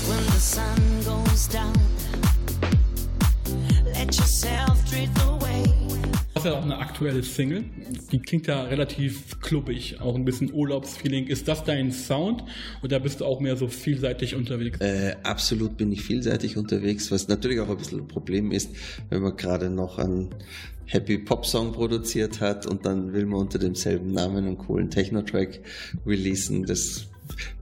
[0.07, 0.63] When the sun
[1.05, 1.92] goes down,
[6.43, 7.63] hast ja auch eine aktuelle Single.
[8.11, 11.27] Die klingt ja relativ klubbig, auch ein bisschen Urlaubsfeeling.
[11.27, 12.43] Ist das dein Sound
[12.81, 14.81] oder bist du auch mehr so vielseitig unterwegs?
[14.81, 18.71] Äh, absolut bin ich vielseitig unterwegs, was natürlich auch ein bisschen ein Problem ist,
[19.09, 20.35] wenn man gerade noch einen
[20.85, 25.61] Happy Pop Song produziert hat und dann will man unter demselben Namen einen coolen Techno-Track
[26.05, 26.65] releasen.
[26.65, 27.07] Das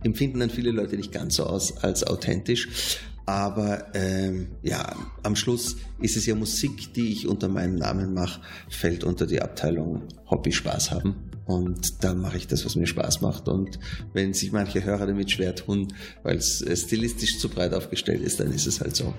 [0.04, 2.98] empfinden dann viele Leute nicht ganz so aus als authentisch.
[3.26, 8.42] Aber ähm, ja, am Schluss ist es ja Musik, die ich unter meinem Namen mache,
[8.70, 11.32] fällt unter die Abteilung Hobby Spaß haben.
[11.46, 13.48] Und da mache ich das, was mir Spaß macht.
[13.48, 13.80] Und
[14.14, 18.40] wenn sich manche Hörer damit schwer tun, weil es äh, stilistisch zu breit aufgestellt ist,
[18.40, 19.14] dann ist es halt so.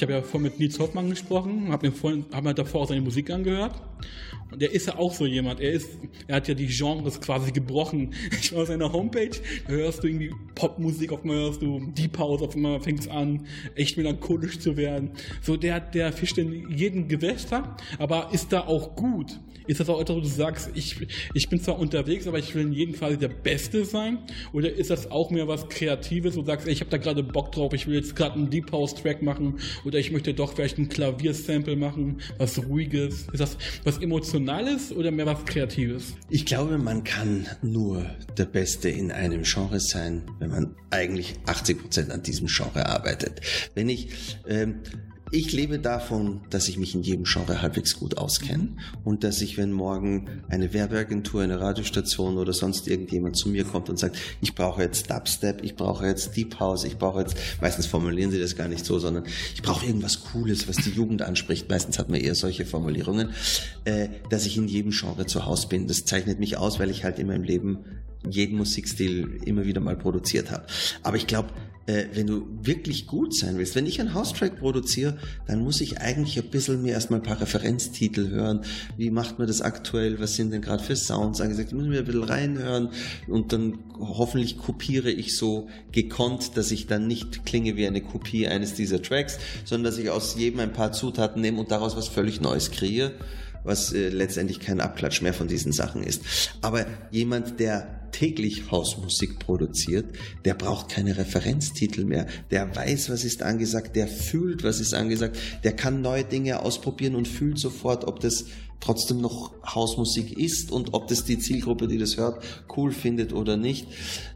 [0.00, 3.02] Ich habe ja vorhin mit Nils Hoffmann gesprochen, habe mir, hab mir davor auch seine
[3.02, 3.82] Musik angehört.
[4.50, 5.60] Und der ist ja auch so jemand.
[5.60, 5.90] Er ist,
[6.26, 8.14] er hat ja die Genres quasi gebrochen.
[8.40, 9.36] Ich war auf seiner Homepage,
[9.66, 13.08] da hörst du irgendwie Popmusik, auf einmal hörst du Deep House, auf einmal fängt es
[13.08, 15.10] an, echt melancholisch zu werden.
[15.42, 19.38] So, der, der fischt in jeden Gewässer, aber ist da auch gut.
[19.66, 20.96] Ist das auch etwas, wo du sagst, ich,
[21.34, 24.18] ich bin zwar unterwegs, aber ich will in jedem Fall der Beste sein?
[24.52, 27.22] Oder ist das auch mehr was Kreatives, wo du sagst, ey, ich habe da gerade
[27.22, 30.54] Bock drauf, ich will jetzt gerade einen Deep House Track machen oder ich möchte doch
[30.54, 33.26] vielleicht ein Klaviersample machen, was Ruhiges?
[33.32, 36.14] Ist das was Emotionales oder mehr was Kreatives?
[36.28, 38.04] Ich glaube, man kann nur
[38.36, 43.40] der Beste in einem Genre sein, wenn man eigentlich 80 Prozent an diesem Genre arbeitet.
[43.74, 44.08] Wenn ich
[44.48, 44.80] ähm,
[45.32, 48.68] ich lebe davon, dass ich mich in jedem Genre halbwegs gut auskenne
[49.04, 53.88] und dass ich, wenn morgen eine Werbeagentur, eine Radiostation oder sonst irgendjemand zu mir kommt
[53.88, 57.86] und sagt, ich brauche jetzt Dubstep, ich brauche jetzt Deep House, ich brauche jetzt, meistens
[57.86, 61.68] formulieren sie das gar nicht so, sondern ich brauche irgendwas Cooles, was die Jugend anspricht.
[61.68, 63.30] Meistens hat man eher solche Formulierungen,
[63.84, 65.86] äh, dass ich in jedem Genre zu Hause bin.
[65.86, 67.78] Das zeichnet mich aus, weil ich halt in meinem Leben
[68.28, 70.66] jeden Musikstil immer wieder mal produziert habe.
[71.02, 71.50] Aber ich glaube,
[71.86, 76.00] äh, wenn du wirklich gut sein willst, wenn ich einen House-Track produziere, dann muss ich
[76.00, 78.60] eigentlich ein bisschen mir erstmal ein paar Referenztitel hören.
[78.96, 80.20] Wie macht man das aktuell?
[80.20, 81.68] Was sind denn gerade für Sounds angesagt?
[81.68, 82.90] Ich muss mir ein bisschen reinhören
[83.26, 88.46] und dann hoffentlich kopiere ich so gekonnt, dass ich dann nicht klinge wie eine Kopie
[88.46, 92.08] eines dieser Tracks, sondern dass ich aus jedem ein paar Zutaten nehme und daraus was
[92.08, 93.12] völlig Neues kreiere
[93.62, 96.22] was äh, letztendlich kein Abklatsch mehr von diesen Sachen ist.
[96.62, 100.06] Aber jemand, der täglich Hausmusik produziert,
[100.44, 102.26] der braucht keine Referenztitel mehr.
[102.50, 107.14] Der weiß, was ist angesagt, der fühlt, was ist angesagt, der kann neue Dinge ausprobieren
[107.14, 108.46] und fühlt sofort, ob das
[108.80, 112.42] trotzdem noch Hausmusik ist und ob das die Zielgruppe, die das hört,
[112.76, 113.86] cool findet oder nicht.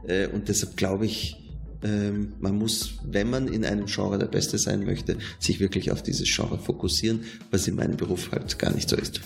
[0.07, 1.37] Äh, und deshalb glaube ich,
[1.83, 6.03] ähm, man muss, wenn man in einem Genre der Beste sein möchte, sich wirklich auf
[6.03, 9.21] dieses Genre fokussieren, was in meinem Beruf halt gar nicht so ist.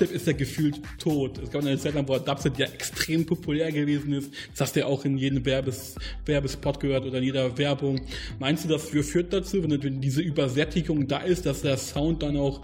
[0.00, 1.38] Dubstep ist ja gefühlt tot.
[1.38, 4.32] Es gab eine Zeit lang, wo Dubstep ja extrem populär gewesen ist.
[4.52, 8.00] Das hast du ja auch in jedem Werbes, Werbespot gehört oder in jeder Werbung.
[8.38, 12.62] Meinst du, das führt dazu, wenn diese Übersättigung da ist, dass der Sound dann auch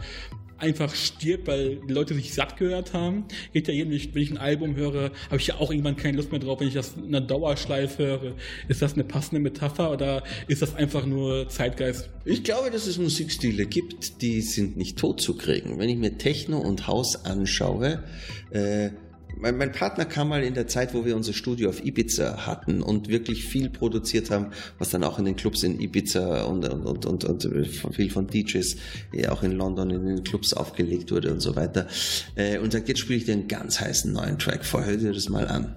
[0.59, 3.25] einfach stirbt, weil die Leute sich satt gehört haben.
[3.53, 6.31] Geht ja jedem, wenn ich ein Album höre, habe ich ja auch irgendwann keine Lust
[6.31, 8.35] mehr drauf, wenn ich das in einer Dauerschleife höre.
[8.69, 12.09] Ist das eine passende Metapher oder ist das einfach nur Zeitgeist?
[12.25, 15.79] Ich glaube, dass es Musikstile gibt, die sind nicht tot zu kriegen.
[15.79, 18.03] Wenn ich mir Techno und House anschaue,
[18.51, 18.90] äh,
[19.38, 22.83] mein, mein, Partner kam mal in der Zeit, wo wir unser Studio auf Ibiza hatten
[22.83, 27.07] und wirklich viel produziert haben, was dann auch in den Clubs in Ibiza und, und,
[27.07, 28.77] und, und, und viel von DJs
[29.12, 31.87] ja, auch in London in den Clubs aufgelegt wurde und so weiter.
[32.35, 35.12] Äh, und sagt, jetzt spiele ich dir einen ganz heißen neuen Track vor, hör dir
[35.12, 35.77] das mal an.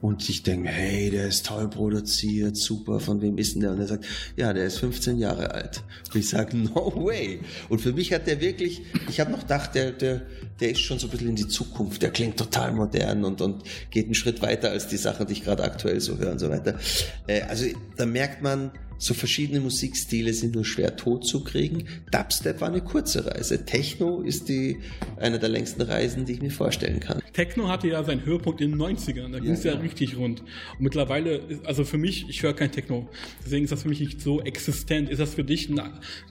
[0.00, 3.72] Und ich denke, hey, der ist toll produziert, super, von wem ist denn der?
[3.72, 4.04] Und er sagt,
[4.36, 5.82] ja, der ist 15 Jahre alt.
[6.12, 7.40] Und ich sage, no way.
[7.68, 10.22] Und für mich hat der wirklich, ich habe noch gedacht, der, der,
[10.60, 13.62] der ist schon so ein bisschen in die Zukunft, der klingt total modern und, und
[13.90, 16.50] geht einen Schritt weiter als die Sachen, die ich gerade aktuell so höre und so
[16.50, 16.78] weiter.
[17.26, 21.84] Äh, also da merkt man, so verschiedene Musikstile sind nur schwer tot zu kriegen.
[22.10, 23.64] Dubstep war eine kurze Reise.
[23.64, 24.78] Techno ist die,
[25.18, 27.22] eine der längsten Reisen, die ich mir vorstellen kann.
[27.32, 29.32] Techno hatte ja seinen Höhepunkt in den 90ern.
[29.32, 30.40] Da ging es ja, ja, richtig rund.
[30.40, 33.08] Und mittlerweile, also für mich, ich höre kein Techno.
[33.44, 35.10] Deswegen ist das für mich nicht so existent.
[35.10, 35.80] Ist das für dich ein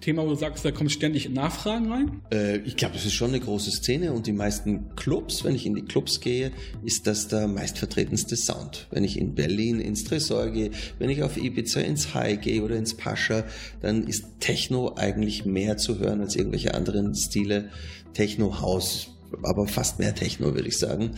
[0.02, 2.22] Thema, wo du sagst, da kommen ständig Nachfragen rein?
[2.32, 5.66] Äh, ich glaube, es ist schon eine große Szene und die meisten Clubs, wenn ich
[5.66, 6.52] in die Clubs gehe,
[6.84, 8.88] ist das der meistvertretenste Sound.
[8.92, 12.62] Wenn ich in Berlin ins Tresor gehe, wenn ich auf Ibiza ins High gehe, DJ
[12.62, 13.44] oder ins Pascha,
[13.82, 17.70] dann ist Techno eigentlich mehr zu hören als irgendwelche anderen Stile.
[18.14, 19.10] Techno, House,
[19.44, 21.12] aber fast mehr Techno, würde ich sagen.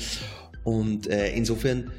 [0.64, 1.92] Und äh, insofern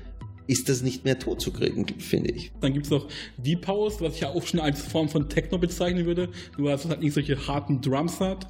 [0.49, 2.51] ist das nicht mehr tot zu kriegen, finde ich.
[2.61, 3.07] Dann gibt es noch
[3.37, 6.31] Deep House, was ich ja auch schon als Form von Techno bezeichnen würde.
[6.57, 8.47] Du hast halt nicht solche harten Drums hat.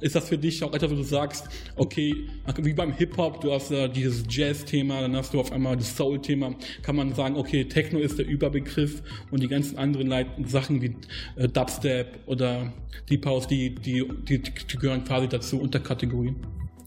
[0.00, 3.70] Ist das für dich auch etwas, wo du sagst, okay, wie beim Hip-Hop, du hast
[3.70, 7.98] ja dieses Jazz-Thema, dann hast du auf einmal das Soul-Thema, kann man sagen, okay, Techno
[7.98, 10.12] ist der Überbegriff und die ganzen anderen
[10.46, 10.94] Sachen wie
[11.36, 12.70] äh, Dubstep oder
[13.08, 16.36] Deep House, die, die, die, die gehören quasi dazu unter Kategorien.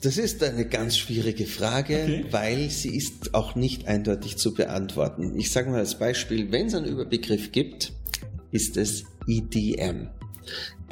[0.04, 2.26] Das ist eine ganz schwierige Frage, okay.
[2.30, 5.40] weil sie ist auch nicht eindeutig zu beantworten.
[5.40, 7.94] Ich sage mal als Beispiel, wenn es einen Überbegriff gibt,
[8.52, 10.10] ist es EDM.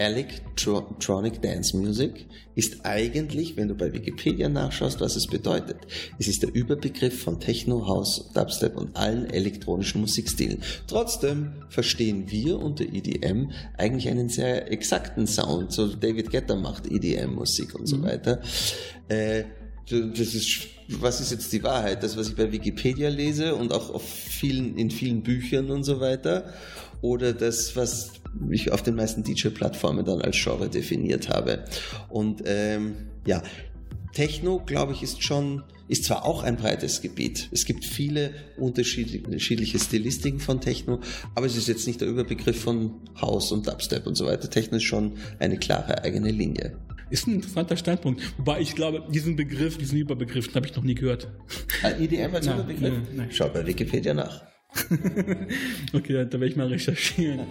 [0.01, 5.77] Electronic Dance Music ist eigentlich, wenn du bei Wikipedia nachschaust, was es bedeutet.
[6.17, 10.63] Es ist der Überbegriff von Techno, House, Dubstep und allen elektronischen Musikstilen.
[10.87, 15.71] Trotzdem verstehen wir unter EDM eigentlich einen sehr exakten Sound.
[15.71, 18.03] So David Guetta macht EDM-Musik und so mhm.
[18.03, 18.41] weiter.
[19.07, 19.43] Äh,
[19.91, 22.01] ist, was ist jetzt die Wahrheit?
[22.01, 26.53] Das, was ich bei Wikipedia lese und auch vielen, in vielen Büchern und so weiter
[27.01, 28.11] oder das, was
[28.49, 31.65] ich auf den meisten DJ-Plattformen dann als Genre definiert habe.
[32.09, 33.43] Und ähm, ja,
[34.13, 37.49] Techno, glaube ich, ist schon, ist zwar auch ein breites Gebiet.
[37.51, 40.99] Es gibt viele unterschiedliche Stilistiken von Techno,
[41.35, 44.49] aber es ist jetzt nicht der Überbegriff von House und Dubstep und so weiter.
[44.49, 46.77] Techno ist schon eine klare eigene Linie.
[47.09, 48.21] Ist ein interessanter Standpunkt.
[48.37, 51.29] Wobei ich glaube, diesen Begriff, diesen Überbegriff, habe ich noch nie gehört.
[51.99, 52.93] EDM als Überbegriff?
[53.31, 54.50] Schaut bei Wikipedia nach.
[55.93, 57.47] okay, da werde ich mal recherchieren.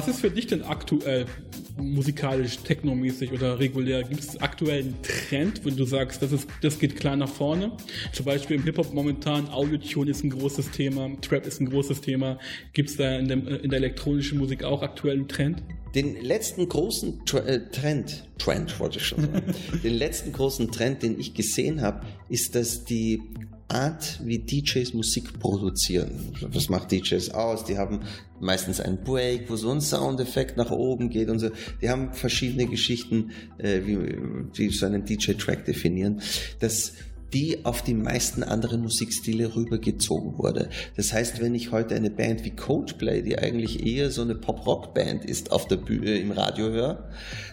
[0.00, 1.26] Was ist für dich denn aktuell
[1.76, 4.02] musikalisch, technomäßig oder regulär?
[4.02, 7.72] Gibt es aktuell einen Trend, wo du sagst, das, ist, das geht klar nach vorne?
[8.14, 12.38] Zum Beispiel im Hip-Hop momentan, Audio-Tune ist ein großes Thema, Trap ist ein großes Thema.
[12.72, 15.62] Gibt es da in, dem, in der elektronischen Musik auch aktuell einen Trend?
[15.94, 21.02] Den letzten großen Tra äh, Trend, Trend wollte ich schon sagen, den letzten großen Trend,
[21.02, 23.20] den ich gesehen habe, ist, dass die
[23.70, 26.32] Art, wie DJs Musik produzieren.
[26.40, 27.64] Was macht DJs aus?
[27.64, 28.00] Die haben
[28.40, 31.50] meistens einen Break, wo so ein Soundeffekt nach oben geht und so.
[31.80, 33.98] Die haben verschiedene Geschichten, äh, wie,
[34.56, 36.20] die so einen DJ-Track definieren.
[36.58, 36.94] Das
[37.32, 40.68] die auf die meisten anderen Musikstile rübergezogen wurde.
[40.96, 45.24] Das heißt, wenn ich heute eine Band wie Coldplay, die eigentlich eher so eine Pop-Rock-Band
[45.24, 47.10] ist, auf der Bühne im Radio höre,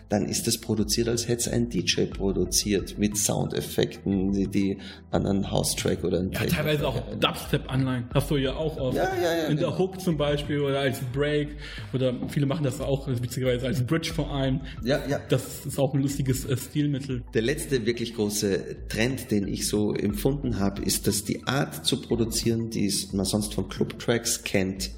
[0.10, 4.78] dann ist das produziert, als hätte es ein DJ produziert mit Soundeffekten, die, die
[5.12, 8.06] an einen House-Track oder einen Ja, teilweise auch Dubstep-Anleihen.
[8.14, 8.96] Hast du ja auch oft.
[8.96, 9.70] Ja, ja, ja, In genau.
[9.70, 11.50] der Hook zum Beispiel oder als Break
[11.94, 14.62] oder viele machen das auch witzigerweise als Bridge vor allem.
[14.84, 15.20] Ja, ja.
[15.28, 17.24] Das ist auch ein lustiges äh, Stilmittel.
[17.34, 22.02] Der letzte wirklich große Trend, den ich so empfunden habe, ist, dass die Art zu
[22.02, 24.92] produzieren, die man sonst von Club-Tracks kennt,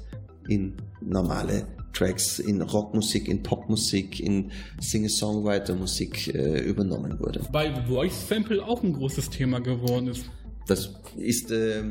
[0.48, 7.46] in normale Tracks, in Rockmusik, in Popmusik, in Singer-Songwriter-Musik äh, übernommen wurde.
[7.52, 10.24] Weil Voice Sample auch ein großes Thema geworden ist.
[10.66, 11.82] Das ist äh,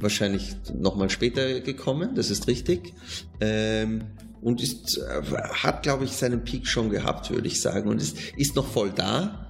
[0.00, 2.94] wahrscheinlich nochmal später gekommen, das ist richtig.
[3.40, 4.04] Ähm,
[4.40, 7.88] und ist, äh, hat, glaube ich, seinen Peak schon gehabt, würde ich sagen.
[7.88, 9.43] Und ist, ist noch voll da.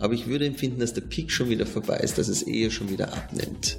[0.00, 2.90] Aber ich würde empfinden, dass der Peak schon wieder vorbei ist, dass es eher schon
[2.90, 3.78] wieder abnimmt.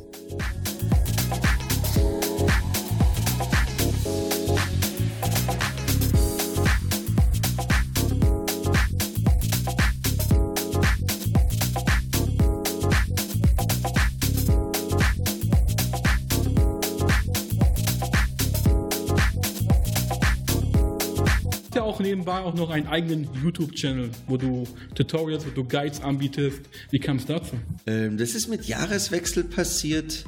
[22.30, 24.66] Nebenbei auch noch einen eigenen YouTube-Channel, wo du
[24.96, 26.62] Tutorials, wo du Guides anbietest.
[26.92, 27.56] Wie kam es dazu?
[27.86, 30.26] Ähm, das ist mit Jahreswechsel passiert,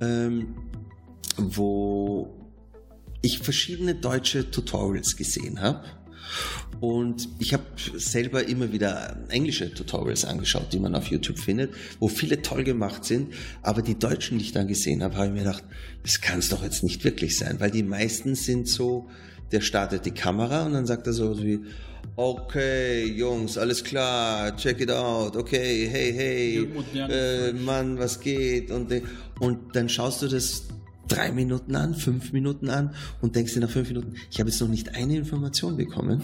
[0.00, 0.54] ähm,
[1.36, 2.34] wo
[3.22, 5.84] ich verschiedene deutsche Tutorials gesehen habe
[6.80, 7.64] Und ich habe
[7.96, 13.04] selber immer wieder englische Tutorials angeschaut, die man auf YouTube findet, wo viele toll gemacht
[13.04, 13.32] sind.
[13.62, 15.64] Aber die deutschen, die ich dann gesehen habe, habe ich mir gedacht,
[16.02, 19.08] das kann es doch jetzt nicht wirklich sein, weil die meisten sind so,
[19.54, 21.60] der startet die Kamera und dann sagt er so wie,
[22.16, 26.68] okay, Jungs, alles klar, check it out, okay, hey, hey,
[27.08, 28.72] äh, Mann, was geht?
[28.72, 28.92] Und,
[29.38, 30.64] und dann schaust du das
[31.06, 34.60] drei Minuten an, fünf Minuten an und denkst dir nach fünf Minuten, ich habe jetzt
[34.60, 36.22] noch nicht eine Information bekommen.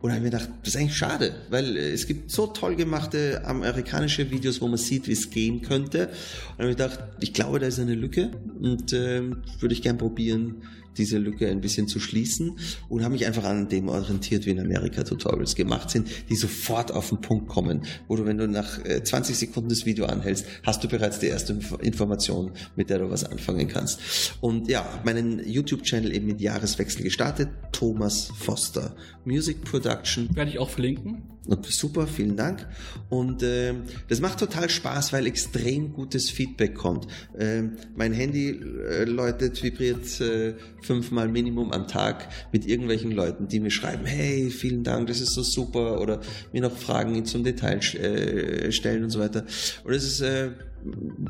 [0.00, 3.42] Und habe mir gedacht, das ist eigentlich schade, weil äh, es gibt so toll gemachte
[3.46, 6.08] amerikanische Videos, wo man sieht, wie es gehen könnte.
[6.08, 9.22] Und habe mir gedacht, ich glaube, da ist eine Lücke und äh,
[9.60, 10.62] würde ich gern probieren,
[10.96, 14.60] diese Lücke ein bisschen zu schließen und habe mich einfach an dem orientiert, wie in
[14.60, 18.82] Amerika Tutorials gemacht sind, die sofort auf den Punkt kommen, wo du, wenn du nach
[18.82, 23.10] 20 äh, Sekunden das Video anhältst, hast du bereits die erste Information, mit der du
[23.10, 24.00] was anfangen kannst.
[24.40, 30.28] Und ja, meinen YouTube-Channel eben mit Jahreswechsel gestartet, Thomas Foster Music Production.
[30.34, 31.31] Werde ich auch verlinken.
[31.44, 32.68] Super, vielen Dank.
[33.08, 33.74] Und äh,
[34.08, 37.08] das macht total Spaß, weil extrem gutes Feedback kommt.
[37.36, 37.64] Äh,
[37.96, 43.72] mein Handy äh, läutet, vibriert äh, fünfmal Minimum am Tag mit irgendwelchen Leuten, die mir
[43.72, 46.20] schreiben, hey, vielen Dank, das ist so super, oder
[46.52, 49.44] mir noch Fragen zum Detail äh, stellen und so weiter.
[49.82, 50.50] Und es ist äh,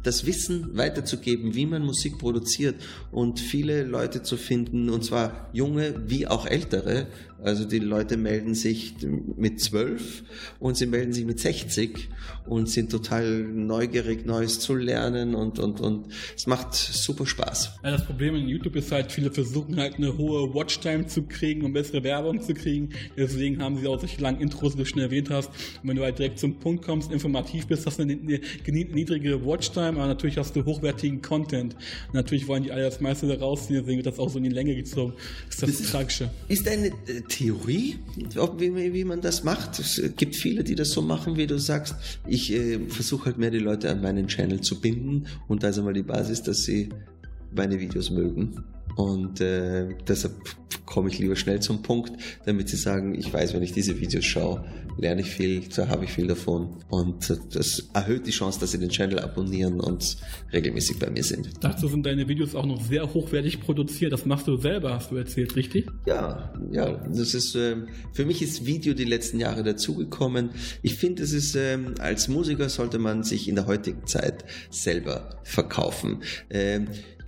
[0.03, 2.77] das Wissen weiterzugeben, wie man Musik produziert
[3.11, 7.07] und viele Leute zu finden, und zwar junge wie auch ältere.
[7.43, 8.95] Also die Leute melden sich
[9.37, 10.23] mit zwölf
[10.61, 12.09] und sie melden sich mit 60
[12.47, 17.81] und sind total neugierig, Neues zu lernen und, und, und es macht super Spaß.
[17.83, 21.65] Ja, das Problem in YouTube ist halt, viele versuchen halt eine hohe Watchtime zu kriegen,
[21.65, 22.91] um bessere Werbung zu kriegen.
[23.17, 25.49] Deswegen haben sie auch solche langen Intros, wie du schon erwähnt hast.
[25.83, 28.41] Und wenn du halt direkt zum Punkt kommst, informativ bist, hast du eine, eine
[29.45, 31.77] Watchtime, aber natürlich hast du hochwertigen Content.
[32.13, 34.51] Natürlich wollen die alle das meiste da rausziehen, deswegen wird das auch so in die
[34.51, 35.15] Länge gezogen.
[35.49, 36.31] Das ist das, Tragische.
[36.49, 37.97] Ist eine äh, Theorie,
[38.59, 39.79] wie, wie, man das macht?
[39.79, 41.95] Es gibt viele, die das so machen, wie du sagst.
[42.27, 45.79] Ich äh, versuche halt mehr die Leute an meinen Channel zu binden und da ist
[45.79, 46.89] einmal die Basis, dass sie
[47.55, 48.65] meine Videos mögen.
[48.97, 50.35] Und äh, deshalb
[50.85, 52.13] komme ich lieber schnell zum Punkt,
[52.45, 54.65] damit sie sagen, ich weiß, wenn ich diese Videos schaue,
[54.99, 56.77] lerne ich viel, da habe ich viel davon.
[56.89, 60.17] Und das erhöht die Chance, dass sie den Channel abonnieren und
[60.53, 61.51] regelmäßig bei mir sind.
[61.61, 64.13] Dazu sind deine Videos auch noch sehr hochwertig produziert.
[64.13, 65.91] Das machst du selber, hast du erzählt, richtig?
[66.07, 66.93] Ja, ja.
[67.09, 67.77] Das ist äh,
[68.13, 70.51] für mich ist Video die letzten Jahre dazugekommen.
[70.83, 75.41] Ich finde, es ist äh, als Musiker sollte man sich in der heutigen Zeit selber
[75.45, 76.23] verkaufen.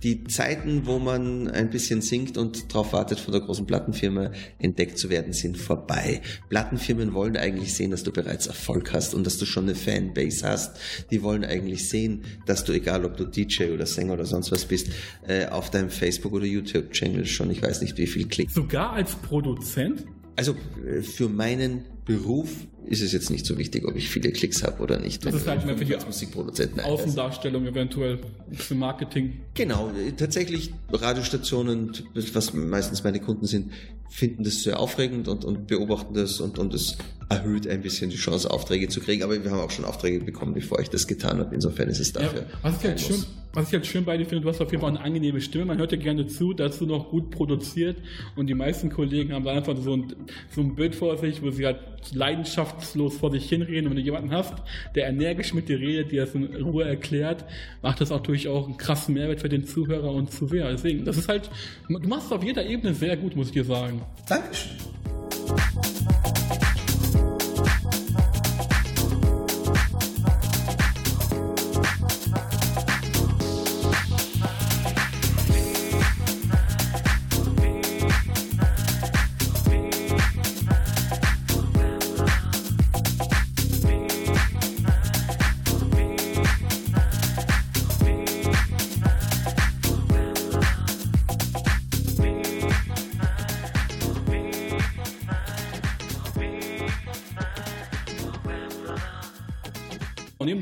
[0.05, 4.29] Die Zeiten, wo man ein bisschen singt und darauf wartet, von der großen Plattenfirma
[4.59, 6.21] entdeckt zu werden, sind vorbei.
[6.47, 10.47] Plattenfirmen wollen eigentlich sehen, dass du bereits Erfolg hast und dass du schon eine Fanbase
[10.47, 10.77] hast.
[11.09, 14.65] Die wollen eigentlich sehen, dass du, egal ob du DJ oder Sänger oder sonst was
[14.65, 14.91] bist,
[15.27, 18.53] äh, auf deinem Facebook- oder YouTube-Channel schon, ich weiß nicht wie viel Klicks.
[18.53, 20.05] Sogar als Produzent?
[20.35, 20.55] Also
[20.87, 22.49] äh, für meinen Beruf
[22.85, 25.25] ist es jetzt nicht so wichtig, ob ich viele Klicks habe oder nicht.
[25.25, 26.81] Das ist halt mehr für die Musikproduzenten.
[26.81, 28.19] Außendarstellung eventuell,
[28.51, 29.41] für Marketing.
[29.55, 31.93] Genau, tatsächlich Radiostationen,
[32.33, 33.71] was meistens meine Kunden sind,
[34.09, 36.97] finden das sehr aufregend und, und beobachten das und, und es
[37.27, 39.23] erhöht ein bisschen die Chance, Aufträge zu kriegen.
[39.23, 41.55] Aber wir haben auch schon Aufträge bekommen, bevor ich das getan habe.
[41.55, 42.41] Insofern ist es dafür.
[42.41, 44.71] Ja, was, ich halt schön, was ich halt schön bei dir finde, du hast auf
[44.71, 45.65] jeden Fall eine angenehme Stimme.
[45.65, 47.97] Man hört dir gerne zu, dazu noch gut produziert.
[48.35, 50.13] Und die meisten Kollegen haben da einfach so ein,
[50.53, 51.79] so ein Bild vor sich, wo sie halt
[52.13, 53.85] leidenschaftslos vor sich hinreden.
[53.85, 54.53] Und wenn du jemanden hast,
[54.93, 57.45] der energisch mit dir redet, dir das in Ruhe erklärt,
[57.81, 60.71] macht das natürlich auch einen krassen Mehrwert für den Zuhörer und Zuseher.
[60.71, 61.49] Deswegen, das ist halt,
[61.87, 64.01] du machst es auf jeder Ebene sehr gut, muss ich dir sagen.
[64.27, 64.71] Dankeschön.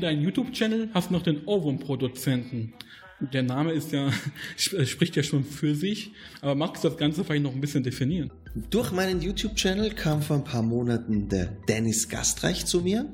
[0.04, 2.74] Deinen YouTube-Channel hast noch den Ohrwurm-Produzenten.
[3.20, 4.12] Der Name ist ja,
[4.56, 8.30] spricht ja schon für sich, aber magst du das Ganze vielleicht noch ein bisschen definieren?
[8.54, 13.10] Durch meinen YouTube-Channel kam vor ein paar Monaten der Dennis Gastreich zu mir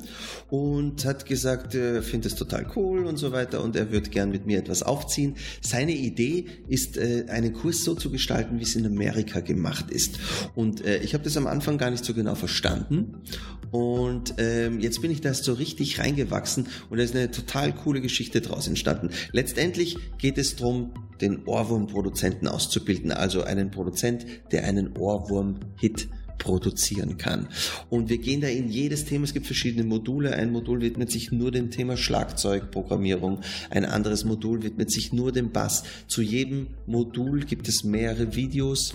[0.50, 4.30] und hat gesagt, er findet es total cool und so weiter und er würde gern
[4.30, 5.36] mit mir etwas aufziehen.
[5.62, 10.18] Seine Idee ist, äh, einen Kurs so zu gestalten, wie es in Amerika gemacht ist.
[10.54, 13.22] Und äh, ich habe das am Anfang gar nicht so genau verstanden
[13.70, 18.00] und ähm, jetzt bin ich da so richtig reingewachsen und da ist eine total coole
[18.00, 19.10] Geschichte draus entstanden.
[19.32, 26.08] Letztendlich geht es darum, den Ohrwurm-Produzenten auszubilden, also einen Produzent, der einen Ohrwurm Ohrwurm-Hit
[26.40, 27.48] produzieren kann.
[27.90, 29.24] Und wir gehen da in jedes Thema.
[29.24, 30.32] Es gibt verschiedene Module.
[30.32, 33.40] Ein Modul widmet sich nur dem Thema Schlagzeugprogrammierung.
[33.68, 35.84] Ein anderes Modul widmet sich nur dem Bass.
[36.08, 38.94] Zu jedem Modul gibt es mehrere Videos.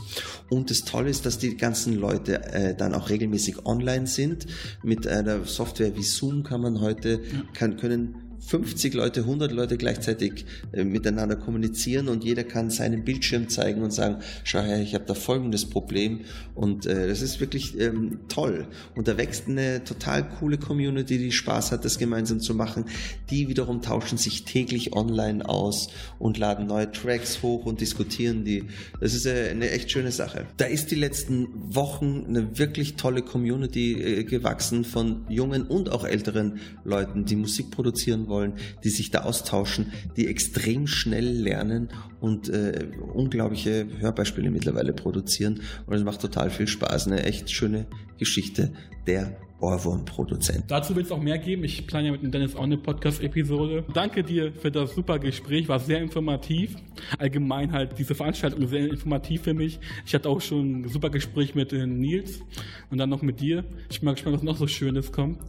[0.49, 4.47] Und das Tolle ist, dass die ganzen Leute äh, dann auch regelmäßig online sind.
[4.83, 7.21] Mit einer Software wie Zoom kann man heute,
[7.53, 13.49] kann, können 50 Leute, 100 Leute gleichzeitig äh, miteinander kommunizieren und jeder kann seinen Bildschirm
[13.49, 16.21] zeigen und sagen, schau her, ich habe da folgendes Problem
[16.53, 18.67] und äh, das ist wirklich ähm, toll.
[18.95, 22.85] Und da wächst eine total coole Community, die Spaß hat, das gemeinsam zu machen.
[23.29, 25.89] Die wiederum tauschen sich täglich online aus
[26.19, 28.65] und laden neue Tracks hoch und diskutieren die.
[28.99, 30.45] Das ist äh, eine echt schöne Sache.
[30.57, 36.05] Da ist die letzten Wochen eine wirklich tolle Community äh, gewachsen von jungen und auch
[36.05, 38.34] älteren Leuten, die Musik produzieren wollen,
[38.83, 45.61] die sich da austauschen, die extrem schnell lernen und äh, unglaubliche Hörbeispiele mittlerweile produzieren.
[45.85, 47.07] Und es macht total viel Spaß.
[47.07, 48.73] Eine echt schöne Geschichte
[49.07, 50.65] der Ohrwurmproduzent.
[50.67, 51.63] Dazu wird es auch mehr geben.
[51.63, 53.85] Ich plane ja mit dem Dennis auch eine Podcast-Episode.
[53.93, 56.75] Danke dir für das super Gespräch, war sehr informativ.
[57.17, 59.79] Allgemein halt diese Veranstaltung sehr informativ für mich.
[60.05, 62.41] Ich hatte auch schon ein super Gespräch mit äh, Nils
[62.91, 63.63] und dann noch mit dir.
[63.89, 65.39] Ich bin mal gespannt, was noch so Schönes kommt.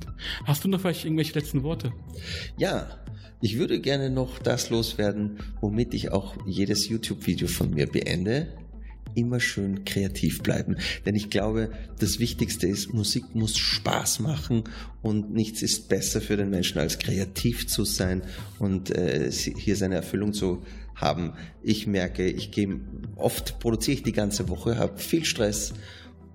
[0.44, 1.92] Hast du noch vielleicht irgendwelche letzten Worte?
[2.56, 2.88] Ja,
[3.40, 8.48] ich würde gerne noch das loswerden, womit ich auch jedes YouTube-Video von mir beende
[9.16, 10.76] immer schön kreativ bleiben.
[11.04, 14.64] Denn ich glaube, das Wichtigste ist, Musik muss Spaß machen
[15.02, 18.22] und nichts ist besser für den Menschen als kreativ zu sein
[18.58, 20.62] und äh, hier seine Erfüllung zu
[20.94, 21.34] haben.
[21.62, 22.80] Ich merke, ich gehe
[23.16, 25.74] oft produziere ich die ganze Woche, habe viel Stress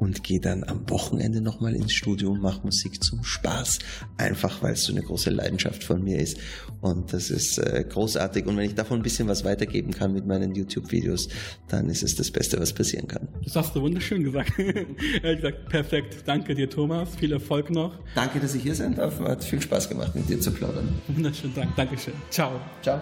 [0.02, 3.78] und gehe dann am Wochenende nochmal ins Studio und mache Musik zum Spaß.
[4.18, 6.39] Einfach weil es so eine große Leidenschaft von mir ist.
[6.82, 8.47] Und das ist äh, großartig.
[8.47, 11.30] Und wenn ich davon ein bisschen was weitergeben kann mit meinen YouTube-Videos,
[11.68, 13.28] dann ist es das Beste, was passieren kann.
[13.43, 14.54] Das hast du wunderschön gesagt.
[15.22, 16.24] er gesagt, perfekt.
[16.26, 17.16] Danke dir, Thomas.
[17.18, 17.93] Viel Erfolg noch.
[18.16, 19.20] Danke, dass ich hier sein darf.
[19.20, 20.89] Hat viel Spaß gemacht, mit dir zu plaudern.
[21.10, 21.76] Wunderschön, Dank.
[21.76, 22.14] Dankeschön.
[22.32, 22.60] Ciao.
[22.82, 23.02] Ciao.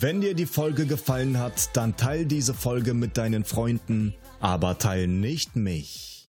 [0.00, 5.08] Wenn dir die Folge gefallen hat, dann teil diese Folge mit deinen Freunden, aber teil
[5.08, 6.17] nicht mich.